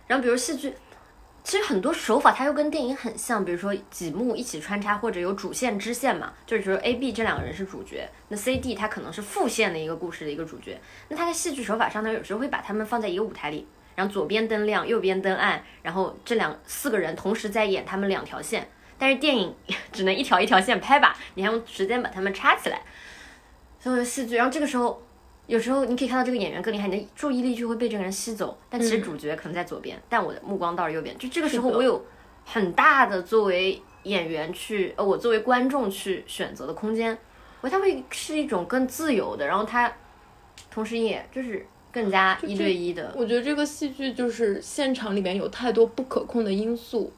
[0.07, 0.75] 然后比如戏剧，
[1.43, 10.79] 其实很多手法它又跟电影很像，比如说几幕一起穿插，或者有主线支线嘛，就是比如 A、B 这两个人是主角，那 C、D 它可能是副线的一个故事的一个主角。
[11.09, 18.69] 那它的戏剧手法上呢，有时候会把他们放在一个舞台里，然后左边灯亮，右边灯暗，然后这两四个人同时在演他们两条线。
[18.99, 19.53] 但是电影
[19.91, 22.81] 只能一条一条线拍吧，你还用时间把它们插起来。
[23.83, 25.03] 所有的戏剧，然后这个时候
[25.49, 31.19] 有时候你可以看到这个演员更厉害，你的注意力就会被这个人吸走，但其实主角可能在左边，但我的目光到了右边。
[31.19, 32.05] 就这个时候，我有
[32.45, 37.19] 很大的作为演员去，呃，我作为观众去选择的空间，
[37.61, 39.93] 我它会是一种更自由的，然后它
[40.71, 43.13] 同时也就是更加一对一的。
[43.17, 47.13] 我觉得这个戏剧就是现场里面有太多不可控的因素，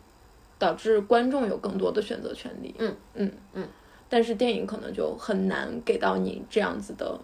[0.59, 2.75] 导致观众有更多的选择权利。
[2.79, 3.69] 嗯嗯嗯。
[4.15, 7.21] 但是电影可能就很难给到你这样子的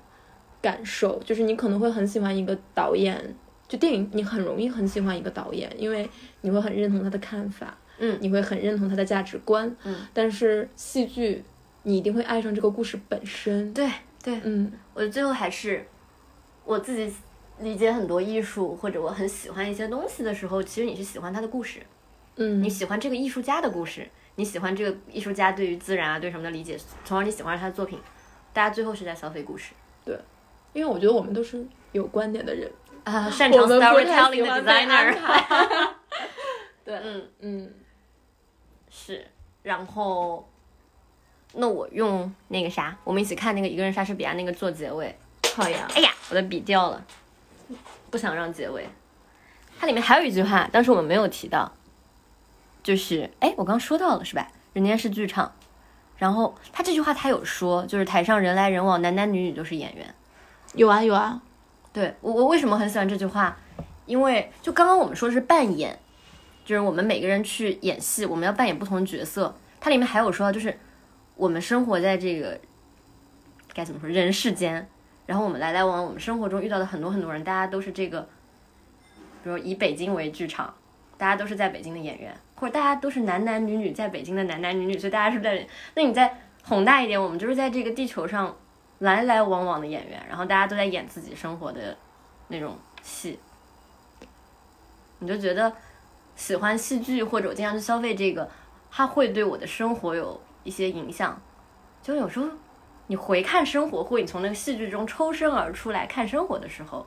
[0.61, 3.33] 感受，就是你可能会很喜欢一个导演，
[3.69, 6.11] 就电影你很容易很喜欢一个导演，因为
[6.41, 9.95] 你会很认同他的看法，嗯你会很认同他的价值观，嗯。
[10.13, 11.45] 但是戏剧
[11.85, 13.73] 你一定会爱上这个故事本身。
[13.73, 13.89] 对
[14.21, 15.87] 对，嗯我最后还是
[16.65, 17.15] 我自己
[17.61, 21.79] 理解很多艺术，或者我很喜欢一些东西的时候，其实你是喜欢它的故事。
[22.35, 27.99] 嗯，你喜欢这个艺术家的故事，你喜欢这个艺术家对于自然啊、对什么的理解，从而你喜欢上他的作品。
[28.53, 29.73] 大家最后是在消费故事
[30.05, 30.19] 对
[30.73, 32.71] 因为我觉得我们都是有观点的人，
[33.05, 35.17] 啊，擅长 storytelling designer。
[36.85, 37.75] 对，嗯，嗯，
[38.91, 39.27] 是。
[39.63, 40.49] 然后，
[41.55, 45.15] 那我用那个啥，我们一起看那个一个人莎士比亚那个做结尾。
[45.55, 45.87] 好呀。
[45.95, 47.05] 哎呀，我的笔掉了，
[48.11, 48.89] 不想让结尾。
[49.79, 51.71] 它里面还有一句话，当时我们没有提到，
[52.91, 54.49] 就是哎，我刚说到了是吧？
[54.73, 55.53] 人家是剧场。
[56.17, 60.13] 然后他这句话他有说，就是台上人来人往，男男女女都是演员。
[60.75, 61.41] 有啊有啊，
[61.93, 63.57] 对我我为什么很喜欢这句话？
[64.07, 65.97] 因为就刚刚我们说的是扮演，
[66.65, 69.55] 就是我们每个人去演戏，我们要扮演不同的角色。
[69.79, 70.77] 它里面还有说到，就是
[71.37, 72.59] 我们生活在这个
[73.73, 74.89] 该怎么说人世间，
[75.27, 78.29] 然后我们来来往往，我们生活中遇到的很多很多人，大家都是这个，
[79.45, 80.75] 比如以北京为剧场，
[81.21, 85.67] 大家都是在北京的演员，或者大家都是男男女女在北京的男男女女，所以大家是在。
[85.95, 86.35] 那你再
[86.65, 88.57] 宏大一点，我们就是在这个地球上
[89.01, 91.95] 来来往往的演员，然后大家都在演自己生活的
[92.49, 93.39] 那种戏，
[95.19, 95.71] 你就觉得
[96.35, 98.49] 喜欢戏剧或者我经常去消费这个，
[98.91, 101.39] 它会对我的生活有一些影响。
[102.03, 102.49] 就有时候
[103.09, 107.07] 你回看生活，或者你从那个戏剧中抽身而出来看生活的时候，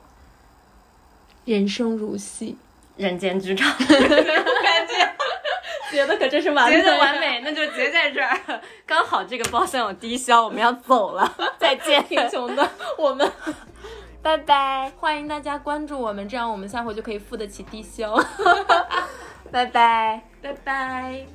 [1.44, 2.56] 人生如戏，
[2.96, 4.06] 人间剧场，哈哈哈，
[4.62, 5.14] 感觉，
[5.92, 8.38] 觉得可真是完美的完美，那就结在这儿，
[8.86, 13.30] 刚好这个包厢有低消，我们要走了， 再见，英雄的，我们
[14.22, 18.16] 拜拜，欢迎大家关注我们，这样我们下回就可以付得起低消。
[19.50, 20.22] 拜拜。
[20.42, 21.26] 拜拜。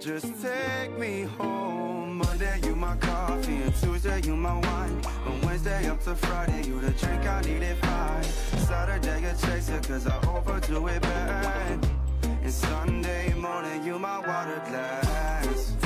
[0.00, 2.16] Just take me home.
[2.16, 5.02] Monday, you my coffee, and Tuesday, you my wine.
[5.26, 8.24] On Wednesday up to Friday, you the drink I needed fine.
[8.24, 11.86] Saturday, a chaser, cause I overdo it bad.
[12.22, 15.79] And Sunday morning, you my water glass.